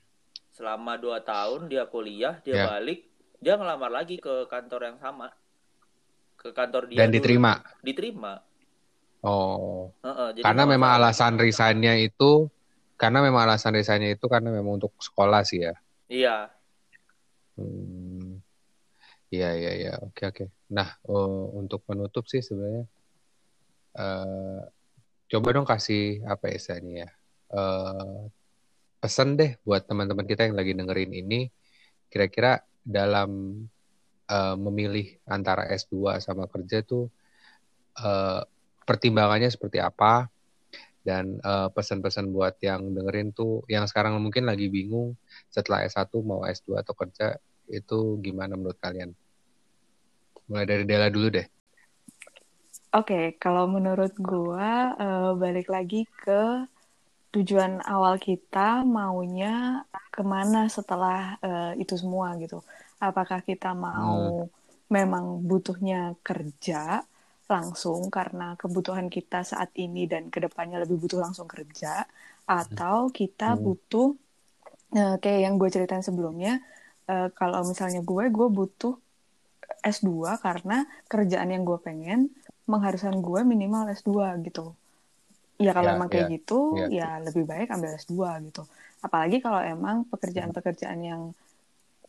Selama 0.54 0.96
dua 0.96 1.20
tahun 1.20 1.68
dia 1.68 1.84
kuliah, 1.84 2.40
dia 2.40 2.64
yeah. 2.64 2.68
balik, 2.72 3.04
dia 3.36 3.60
ngelamar 3.60 3.92
lagi 3.92 4.16
ke 4.16 4.48
kantor 4.48 4.94
yang 4.94 4.98
sama. 5.02 5.28
Ke 6.40 6.56
kantor 6.56 6.88
dia 6.88 7.04
Dan 7.04 7.12
dulu. 7.12 7.16
diterima. 7.20 7.52
Diterima. 7.84 8.32
Oh. 9.24 9.92
Uh 10.00 10.08
-uh, 10.08 10.28
jadi 10.32 10.44
karena 10.44 10.64
memang 10.68 10.90
alasan 11.00 11.36
resignnya 11.40 11.96
itu 11.96 12.48
karena 12.96 13.24
memang 13.24 13.48
alasan 13.48 13.72
resignnya 13.76 14.12
itu 14.12 14.28
karena 14.28 14.52
memang 14.52 14.80
untuk 14.80 14.92
sekolah 15.00 15.44
sih 15.44 15.64
ya. 15.64 15.74
Iya. 16.08 16.36
Hmm. 17.54 18.40
Iya 19.30 19.48
iya 19.58 19.72
iya 19.74 19.92
oke 20.02 20.22
oke. 20.30 20.44
Nah 20.70 20.88
uh, 21.06 21.44
untuk 21.58 21.82
penutup 21.86 22.26
sih 22.30 22.42
sebenarnya 22.42 22.84
uh, 23.98 24.62
coba 25.30 25.48
dong 25.50 25.66
kasih 25.66 26.22
apa 26.28 26.52
ya 26.52 26.78
ini 26.78 27.02
ya 27.02 27.10
uh, 27.54 28.28
pesan 29.00 29.36
deh 29.36 29.58
buat 29.66 29.84
teman-teman 29.84 30.24
kita 30.24 30.46
yang 30.46 30.56
lagi 30.56 30.72
dengerin 30.76 31.12
ini 31.12 31.50
kira-kira 32.08 32.62
dalam 32.84 33.64
uh, 34.28 34.56
memilih 34.56 35.18
antara 35.26 35.66
S2 35.72 36.20
sama 36.20 36.46
kerja 36.46 36.84
tuh 36.84 37.10
uh, 37.98 38.42
pertimbangannya 38.84 39.48
seperti 39.48 39.80
apa 39.80 40.28
dan 41.04 41.36
uh, 41.44 41.68
pesan-pesan 41.68 42.32
buat 42.32 42.56
yang 42.64 42.96
dengerin 42.96 43.36
tuh 43.36 43.60
yang 43.68 43.84
sekarang 43.84 44.16
mungkin 44.24 44.48
lagi 44.48 44.72
bingung 44.72 45.14
setelah 45.52 45.84
S1 45.84 46.08
mau 46.24 46.48
S2 46.48 46.80
atau 46.80 46.96
kerja 46.96 47.36
itu 47.68 48.18
gimana 48.24 48.56
menurut 48.56 48.80
kalian? 48.80 49.12
Mulai 50.48 50.64
dari 50.64 50.84
Dela 50.88 51.12
dulu 51.12 51.28
deh. 51.28 51.46
Oke, 52.94 53.10
okay, 53.10 53.24
kalau 53.36 53.68
menurut 53.68 54.16
gua 54.16 54.96
uh, 54.96 55.30
balik 55.36 55.68
lagi 55.68 56.08
ke 56.08 56.64
tujuan 57.34 57.82
awal 57.84 58.16
kita 58.16 58.86
maunya 58.86 59.82
ke 60.14 60.22
mana 60.22 60.70
setelah 60.70 61.34
uh, 61.42 61.72
itu 61.74 61.98
semua 61.98 62.38
gitu. 62.38 62.62
Apakah 63.02 63.42
kita 63.42 63.74
mau 63.74 64.46
hmm. 64.46 64.50
memang 64.88 65.42
butuhnya 65.42 66.14
kerja 66.22 67.02
langsung 67.44 68.08
karena 68.08 68.56
kebutuhan 68.56 69.12
kita 69.12 69.44
saat 69.44 69.70
ini 69.76 70.08
dan 70.08 70.32
ke 70.32 70.40
depannya 70.40 70.80
lebih 70.80 70.96
butuh 70.96 71.20
langsung 71.20 71.44
kerja 71.44 72.08
atau 72.48 73.12
kita 73.12 73.56
hmm. 73.56 73.60
butuh 73.60 74.08
uh, 74.96 75.16
kayak 75.20 75.40
yang 75.44 75.54
gue 75.60 75.68
ceritain 75.68 76.04
sebelumnya 76.04 76.60
uh, 77.08 77.28
kalau 77.36 77.64
misalnya 77.68 78.00
gue 78.00 78.24
gue 78.32 78.48
butuh 78.48 78.96
S2 79.84 80.40
karena 80.40 80.88
kerjaan 81.08 81.52
yang 81.52 81.68
gue 81.68 81.76
pengen 81.80 82.32
mengharuskan 82.64 83.20
gue 83.20 83.40
minimal 83.44 83.92
S2 83.92 84.40
gitu 84.48 84.72
ya 85.60 85.76
kalau 85.76 85.92
yeah, 85.92 85.96
emang 86.00 86.08
kayak 86.08 86.26
yeah, 86.26 86.34
gitu 86.40 86.58
yeah. 86.80 87.20
ya 87.20 87.24
lebih 87.24 87.44
baik 87.44 87.68
ambil 87.68 87.92
S2 88.00 88.16
gitu 88.48 88.62
apalagi 89.04 89.44
kalau 89.44 89.60
emang 89.60 90.08
pekerjaan-pekerjaan 90.08 91.00
yang 91.04 91.22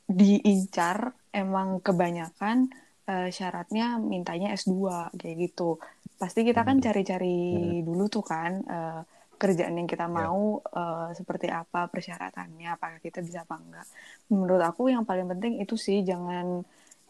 diincar 0.08 1.12
emang 1.36 1.84
kebanyakan 1.84 2.72
uh, 3.10 3.30
syaratnya 3.30 3.98
mintanya 4.02 4.54
S2 4.54 5.12
kayak 5.18 5.36
gitu. 5.50 5.78
Pasti 6.16 6.42
kita 6.48 6.64
kan 6.64 6.80
hmm. 6.80 6.86
cari-cari 6.86 7.40
hmm. 7.56 7.86
dulu 7.86 8.06
tuh 8.08 8.26
kan 8.26 8.52
uh, 8.66 9.02
kerjaan 9.36 9.76
yang 9.76 9.90
kita 9.90 10.08
ya. 10.08 10.14
mau 10.14 10.60
yeah. 10.64 10.80
uh, 10.80 11.10
seperti 11.12 11.52
apa 11.52 11.92
persyaratannya, 11.92 12.70
apakah 12.72 13.00
kita 13.04 13.20
bisa 13.22 13.44
apa 13.44 13.60
enggak. 13.60 13.88
Menurut 14.32 14.62
aku 14.64 14.90
yang 14.90 15.04
paling 15.04 15.28
penting 15.28 15.60
itu 15.60 15.76
sih 15.76 16.02
jangan 16.02 16.64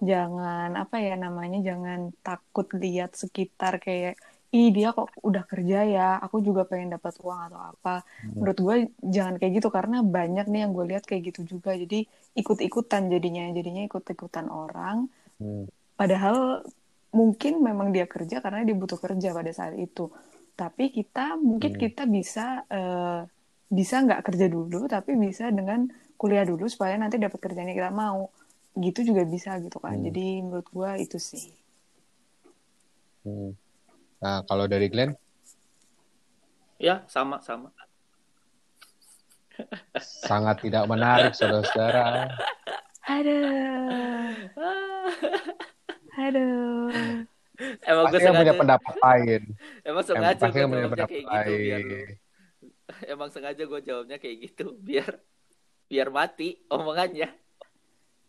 jangan 0.04 0.76
apa 0.76 1.00
ya 1.00 1.16
namanya 1.16 1.64
jangan 1.64 2.12
takut 2.20 2.68
lihat 2.76 3.16
sekitar 3.16 3.80
kayak 3.80 4.20
ih 4.56 4.72
dia 4.72 4.96
kok 4.96 5.12
udah 5.20 5.44
kerja 5.44 5.80
ya 5.84 6.10
aku 6.24 6.40
juga 6.40 6.64
pengen 6.64 6.96
dapat 6.96 7.20
uang 7.20 7.40
atau 7.52 7.60
apa 7.76 7.96
hmm. 8.04 8.40
menurut 8.40 8.58
gue 8.60 8.76
jangan 9.04 9.36
kayak 9.36 9.54
gitu 9.60 9.68
karena 9.68 10.00
banyak 10.00 10.48
nih 10.48 10.60
yang 10.64 10.72
gue 10.72 10.86
lihat 10.96 11.04
kayak 11.04 11.32
gitu 11.32 11.58
juga 11.58 11.76
jadi 11.76 12.08
ikut 12.40 12.60
ikutan 12.64 13.12
jadinya 13.12 13.52
jadinya 13.52 13.84
ikut 13.84 14.04
ikutan 14.08 14.48
orang 14.48 15.12
hmm. 15.44 15.68
Padahal 15.96 16.64
mungkin 17.16 17.64
memang 17.64 17.96
dia 17.96 18.04
kerja 18.04 18.44
karena 18.44 18.68
dia 18.68 18.76
butuh 18.76 19.00
kerja 19.00 19.32
pada 19.32 19.52
saat 19.56 19.80
itu. 19.80 20.12
Tapi 20.56 20.92
kita 20.92 21.40
mungkin 21.40 21.76
hmm. 21.76 21.82
kita 21.82 22.04
bisa 22.04 22.68
uh, 22.68 23.24
bisa 23.72 24.04
nggak 24.04 24.24
kerja 24.28 24.52
dulu, 24.52 24.88
tapi 24.92 25.16
bisa 25.16 25.48
dengan 25.52 25.88
kuliah 26.20 26.44
dulu 26.44 26.68
supaya 26.68 27.00
nanti 27.00 27.16
dapat 27.16 27.40
kerjanya 27.40 27.72
kita 27.72 27.92
mau. 27.96 28.28
Gitu 28.76 29.08
juga 29.08 29.24
bisa 29.24 29.56
gitu 29.64 29.80
kan. 29.80 29.96
Hmm. 29.96 30.06
Jadi 30.12 30.44
menurut 30.44 30.68
gua 30.76 31.00
itu 31.00 31.16
sih. 31.16 31.56
Hmm. 33.24 33.56
Nah 34.20 34.44
kalau 34.44 34.68
dari 34.68 34.92
Glenn? 34.92 35.16
Ya 36.76 37.08
sama 37.08 37.40
sama. 37.40 37.72
Sangat 40.04 40.60
tidak 40.60 40.84
menarik 40.92 41.32
saudara-saudara. 41.32 42.28
Ada. 43.08 43.40
Aduh. 46.16 47.26
Emang 47.84 48.06
pasti 48.12 48.20
sengaja... 48.20 48.40
punya 48.40 48.54
pendapat 48.56 48.96
lain. 49.00 49.42
Emang 49.84 50.04
sengaja 50.04 50.44
gue 50.52 50.66
punya 50.68 50.88
pendapat 50.92 51.20
kayak 51.24 51.28
lain. 51.32 51.48
gitu 51.48 51.60
biar. 51.60 51.84
Emang 53.14 53.30
sengaja 53.32 53.64
gue 53.64 53.82
jawabnya 53.82 54.18
kayak 54.20 54.38
gitu 54.52 54.66
biar 54.80 55.12
biar 55.88 56.08
mati 56.12 56.60
omongannya. 56.68 57.32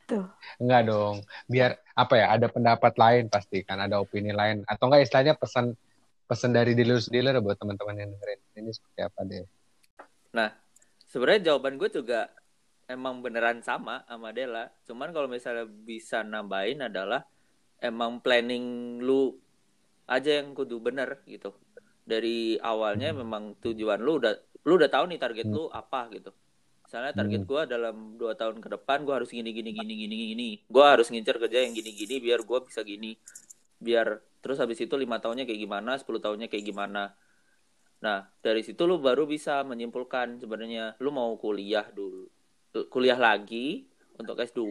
Tuh. 0.07 0.31
Enggak 0.63 0.83
dong. 0.87 1.17
Biar 1.51 1.83
apa 1.99 2.15
ya? 2.15 2.27
Ada 2.39 2.47
pendapat 2.47 2.95
lain 2.95 3.27
pasti 3.27 3.67
kan, 3.67 3.83
ada 3.83 3.99
opini 3.99 4.31
lain 4.31 4.63
atau 4.71 4.87
enggak 4.87 5.03
istilahnya 5.11 5.35
pesan 5.35 5.75
pesan 6.27 6.55
dari 6.55 6.75
dealer 6.75 7.03
dealer 7.11 7.39
buat 7.43 7.59
teman-teman 7.59 8.07
yang 8.07 8.11
dengerin. 8.15 8.41
Ini 8.55 8.71
seperti 8.71 9.01
apa 9.03 9.21
deh? 9.27 9.47
Nah, 10.35 10.51
sebenarnya 11.11 11.51
jawaban 11.51 11.79
gue 11.79 11.91
juga 11.91 12.31
emang 12.87 13.19
beneran 13.19 13.63
sama 13.67 14.07
sama 14.07 14.31
Dela. 14.31 14.71
Cuman 14.87 15.11
kalau 15.11 15.27
misalnya 15.27 15.67
bisa 15.67 16.23
nambahin 16.23 16.87
adalah 16.87 17.27
emang 17.89 18.21
planning 18.21 18.99
lu 19.01 19.35
aja 20.07 20.43
yang 20.43 20.55
kudu 20.55 20.83
bener 20.83 21.23
gitu. 21.27 21.55
Dari 22.07 22.59
awalnya 22.63 23.11
hmm. 23.11 23.19
memang 23.23 23.43
tujuan 23.63 23.99
lu 24.03 24.23
udah 24.23 24.35
lu 24.67 24.75
udah 24.75 24.91
tahu 24.91 25.05
nih 25.15 25.21
target 25.23 25.47
hmm. 25.47 25.55
lu 25.55 25.65
apa 25.71 26.11
gitu 26.11 26.35
misalnya 26.87 27.13
target 27.19 27.43
hmm. 27.43 27.51
gue 27.51 27.63
dalam 27.67 27.97
dua 28.15 28.39
tahun 28.39 28.63
ke 28.63 28.69
depan 28.79 29.03
gue 29.03 29.15
harus 29.15 29.31
gini 29.35 29.51
gini 29.51 29.75
gini 29.75 29.95
gini 30.07 30.15
gini 30.35 30.49
gue 30.71 30.85
harus 30.87 31.11
ngincer 31.11 31.43
kerja 31.43 31.67
yang 31.67 31.75
gini 31.75 31.91
gini 31.91 32.23
biar 32.23 32.47
gue 32.47 32.59
bisa 32.63 32.87
gini 32.87 33.19
biar 33.83 34.23
terus 34.39 34.63
habis 34.63 34.79
itu 34.79 34.95
lima 34.95 35.19
tahunnya 35.19 35.51
kayak 35.51 35.61
gimana 35.67 35.99
sepuluh 35.99 36.23
tahunnya 36.23 36.47
kayak 36.47 36.63
gimana 36.63 37.11
nah 37.99 38.31
dari 38.39 38.63
situ 38.63 38.87
lu 38.87 39.03
baru 39.03 39.27
bisa 39.27 39.67
menyimpulkan 39.67 40.39
sebenarnya 40.39 40.95
lu 41.03 41.11
mau 41.11 41.35
kuliah 41.35 41.91
dulu 41.91 42.31
kuliah 42.87 43.19
lagi 43.19 43.91
untuk 44.15 44.39
S2 44.39 44.63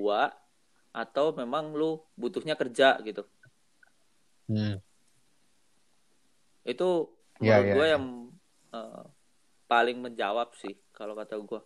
atau 0.96 1.36
memang 1.36 1.76
lu 1.76 2.00
butuhnya 2.16 2.56
kerja 2.56 2.96
gitu 3.04 3.28
hmm. 4.48 4.80
itu 6.64 6.89
ya, 7.43 7.60
menurut 7.60 7.68
ya, 7.68 7.76
gue 7.76 7.86
ya. 7.86 7.93
yang 8.00 8.06
uh, 8.72 9.04
paling 9.66 9.98
menjawab 10.00 10.54
sih 10.56 10.78
kalau 10.93 11.18
kata 11.18 11.36
gue. 11.41 11.62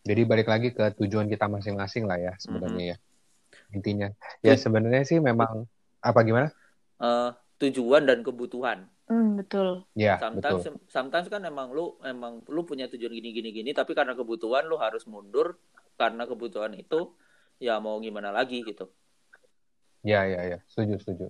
Jadi 0.00 0.22
balik 0.24 0.48
lagi 0.48 0.72
ke 0.72 0.96
tujuan 0.96 1.28
kita 1.28 1.44
masing-masing 1.44 2.08
lah 2.08 2.16
ya 2.16 2.32
sebenarnya 2.40 2.96
mm 2.96 2.96
-hmm. 2.96 2.96
ya 2.96 3.76
intinya. 3.76 4.08
Ya 4.40 4.54
sebenarnya 4.56 5.04
sih 5.04 5.20
memang 5.20 5.68
apa 6.00 6.20
gimana? 6.24 6.48
Uh, 6.96 7.30
tujuan 7.60 8.08
dan 8.08 8.24
kebutuhan. 8.24 8.88
Mm, 9.10 9.44
betul. 9.44 9.84
Ya 9.92 10.16
sometimes, 10.16 10.64
betul. 10.64 10.80
Sometimes 10.88 11.26
kan 11.28 11.42
emang 11.44 11.68
lu 11.74 12.00
emang 12.02 12.40
lu 12.48 12.64
punya 12.64 12.88
tujuan 12.88 13.12
gini 13.12 13.30
gini 13.34 13.50
gini 13.52 13.70
tapi 13.76 13.92
karena 13.92 14.16
kebutuhan 14.16 14.66
lu 14.66 14.80
harus 14.80 15.04
mundur 15.04 15.60
karena 16.00 16.24
kebutuhan 16.24 16.72
itu 16.78 17.12
ya 17.60 17.76
mau 17.78 18.00
gimana 18.00 18.32
lagi 18.32 18.64
gitu. 18.64 18.88
Ya 20.00 20.24
ya 20.24 20.56
ya. 20.56 20.58
Setuju 20.66 20.96
setuju. 20.98 21.26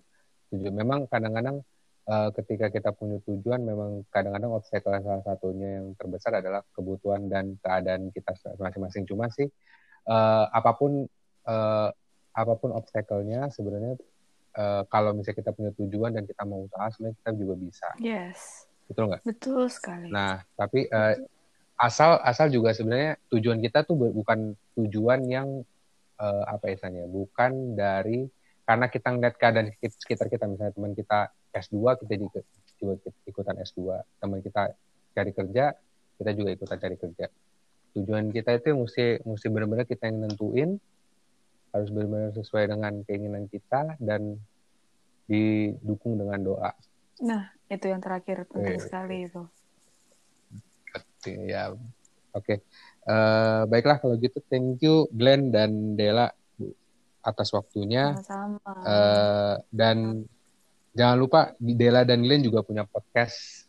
Setuju. 0.49 0.69
Memang 0.71 1.11
kadang-kadang 1.11 1.67
uh, 2.07 2.31
ketika 2.33 2.71
kita 2.71 2.95
punya 2.95 3.19
tujuan 3.27 3.67
memang 3.67 4.07
kadang-kadang 4.15 4.55
obstacle 4.55 4.95
salah 5.03 5.25
satunya 5.27 5.83
yang 5.83 5.93
terbesar 5.99 6.39
adalah 6.39 6.63
kebutuhan 6.71 7.27
dan 7.27 7.59
keadaan 7.59 8.15
kita 8.15 8.31
masing-masing. 8.57 9.05
Cuma 9.11 9.27
sih 9.35 9.51
uh, 10.07 10.47
apa 10.55 10.71
pun 10.79 11.11
uh, 11.51 11.89
apa 12.31 12.55
pun 12.57 12.71
obstacle-nya 12.79 13.51
sebenarnya 13.51 13.99
uh, 14.55 14.87
kalau 14.87 15.11
misalnya 15.13 15.43
kita 15.43 15.51
punya 15.51 15.75
tujuan 15.75 16.15
dan 16.15 16.25
kita 16.31 16.47
mau 16.47 16.63
usaha 16.63 16.87
sebenarnya 16.95 17.19
kita 17.27 17.31
juga 17.35 17.55
bisa. 17.59 17.89
Yes. 17.99 18.71
Betul 18.87 19.11
nggak? 19.11 19.23
Betul 19.27 19.67
sekali. 19.67 20.15
Nah 20.15 20.47
tapi 20.55 20.87
uh, 20.87 21.19
asal 21.81 22.23
asal 22.23 22.47
juga 22.53 22.71
sebenarnya 22.71 23.19
tujuan 23.35 23.59
kita 23.59 23.83
tuh 23.83 23.97
bukan 23.99 24.55
tujuan 24.79 25.27
yang 25.27 25.67
uh, 26.21 26.45
apa 26.47 26.77
istilahnya 26.77 27.09
bukan 27.09 27.75
dari 27.75 28.29
karena 28.69 28.87
kita 28.87 29.09
ngeliat 29.11 29.35
keadaan 29.41 29.67
sekitar 29.81 30.31
kita 30.31 30.47
misalnya 30.47 30.77
teman 30.77 30.93
kita 30.95 31.33
S2 31.51 32.05
kita 32.05 32.15
juga 32.21 32.41
ikutan 33.27 33.57
S2 33.59 33.81
teman 34.21 34.39
kita 34.45 34.71
cari 35.17 35.33
kerja 35.35 35.75
kita 36.21 36.37
juga 36.37 36.53
ikutan 36.53 36.77
cari 36.77 36.97
kerja. 37.01 37.27
Tujuan 37.97 38.29
kita 38.29 38.61
itu 38.61 38.77
mesti 38.77 39.25
mesti 39.25 39.47
benar-benar 39.49 39.89
kita 39.89 40.13
yang 40.13 40.29
nentuin 40.29 40.77
harus 41.73 41.89
benar-benar 41.89 42.37
sesuai 42.37 42.65
dengan 42.69 42.93
keinginan 43.09 43.49
kita 43.49 43.97
dan 43.97 44.37
didukung 45.25 46.21
dengan 46.21 46.45
doa. 46.45 46.77
Nah 47.25 47.57
itu 47.73 47.89
yang 47.89 48.05
terakhir 48.05 48.45
penting 48.53 48.77
sekali 48.77 49.33
itu. 49.33 49.43
Ya. 51.25 51.73
Oke. 51.73 51.81
okay. 52.37 52.59
Uh, 53.11 53.15
eh, 53.15 53.63
baiklah 53.67 53.99
kalau 53.99 54.15
gitu 54.23 54.39
thank 54.47 54.79
you 54.79 55.11
Glenn 55.11 55.51
dan 55.51 55.99
Dela 55.99 56.31
atas 57.21 57.51
waktunya 57.53 58.17
Sama-sama. 58.23 58.73
Uh, 58.87 59.55
dan 59.75 60.25
Jangan 60.91 61.17
lupa 61.17 61.41
Dela 61.63 62.03
dan 62.03 62.27
Glenn 62.27 62.43
juga 62.43 62.67
punya 62.67 62.83
podcast. 62.83 63.67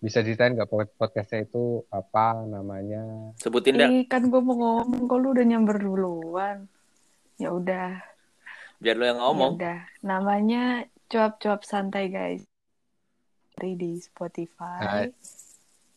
Bisa 0.00 0.24
ceritain 0.24 0.52
nggak 0.56 0.96
podcastnya 0.96 1.44
itu 1.44 1.84
apa 1.92 2.40
namanya? 2.46 3.32
Sebutin 3.36 3.76
deh. 3.76 3.88
Kan 4.08 4.28
gue 4.32 4.40
mau 4.40 4.56
ngomong, 4.56 5.08
kok 5.08 5.18
lu 5.20 5.28
udah 5.36 5.44
nyamber 5.44 5.76
duluan. 5.80 6.68
Ya 7.36 7.52
udah. 7.52 8.00
Biar 8.80 8.96
lu 8.96 9.04
yang 9.04 9.20
ngomong. 9.20 9.56
Ya 9.56 9.58
udah. 9.60 9.78
Namanya 10.04 10.62
cuap-cuap 11.12 11.64
santai 11.68 12.08
guys. 12.08 12.44
Di 13.56 14.00
Spotify. 14.00 14.80
Hai. 14.84 15.06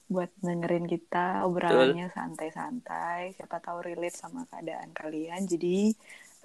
Buat 0.10 0.34
dengerin 0.42 0.90
kita 0.90 1.46
obrolannya 1.46 2.10
santai-santai. 2.10 3.38
Siapa 3.38 3.62
tahu 3.62 3.86
relate 3.86 4.18
sama 4.18 4.44
keadaan 4.50 4.90
kalian. 4.90 5.46
Jadi 5.46 5.94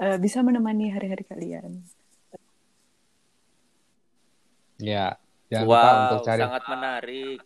uh, 0.05 0.21
bisa 0.21 0.45
menemani 0.45 0.93
hari-hari 0.93 1.25
kalian. 1.25 1.81
Ya, 4.77 5.17
jangan 5.49 5.65
wow, 5.65 5.81
lupa 5.81 5.91
untuk 5.97 6.21
cari 6.29 6.43
sangat 6.45 6.65
menarik. 6.69 7.39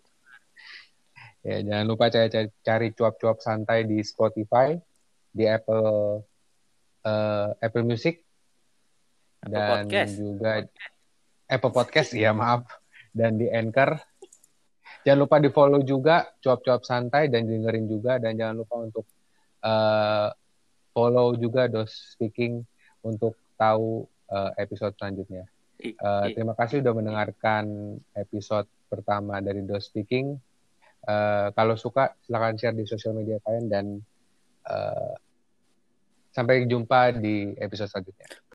Ya, 1.47 1.57
jangan 1.63 1.87
lupa 1.87 2.05
cari 2.11 2.29
cari, 2.35 2.49
cari 2.67 2.89
cuap-cuap 2.99 3.39
santai 3.39 3.87
di 3.87 4.03
Spotify, 4.03 4.75
di 5.31 5.47
Apple 5.47 6.19
uh, 7.07 7.49
Apple 7.63 7.87
Music 7.87 8.27
Apple 9.45 9.55
dan 9.55 9.71
Podcast. 9.87 10.13
juga 10.19 10.53
Apple 11.47 11.73
Podcast 11.73 12.11
ya 12.13 12.35
maaf 12.35 12.67
dan 13.15 13.39
di 13.39 13.47
Anchor. 13.47 14.03
Jangan 15.09 15.25
lupa 15.25 15.41
di 15.41 15.49
follow 15.49 15.81
juga 15.81 16.29
cuap-cuap 16.37 16.85
santai 16.85 17.33
dan 17.33 17.49
dengerin 17.49 17.89
juga 17.89 18.21
dan 18.21 18.37
jangan 18.37 18.61
lupa 18.61 18.77
untuk 18.77 19.09
uh, 19.65 20.29
follow 20.93 21.33
juga 21.33 21.65
Dos 21.65 22.13
Speaking 22.13 22.61
untuk 23.01 23.33
tahu 23.57 24.05
uh, 24.29 24.53
episode 24.61 24.93
selanjutnya. 25.01 25.49
Uh, 25.81 26.29
terima 26.37 26.53
kasih 26.53 26.85
sudah 26.85 26.93
mendengarkan 26.93 27.97
episode 28.13 28.69
pertama 28.93 29.41
dari 29.41 29.65
Do 29.65 29.81
Speaking. 29.81 30.37
Uh, 31.09 31.57
kalau 31.57 31.81
suka 31.81 32.13
silahkan 32.29 32.61
share 32.61 32.77
di 32.77 32.85
sosial 32.85 33.17
media 33.17 33.41
kalian 33.41 33.65
dan 33.73 33.87
uh, 34.69 35.17
sampai 36.37 36.69
jumpa 36.69 37.17
di 37.17 37.57
episode 37.57 37.89
selanjutnya. 37.89 38.45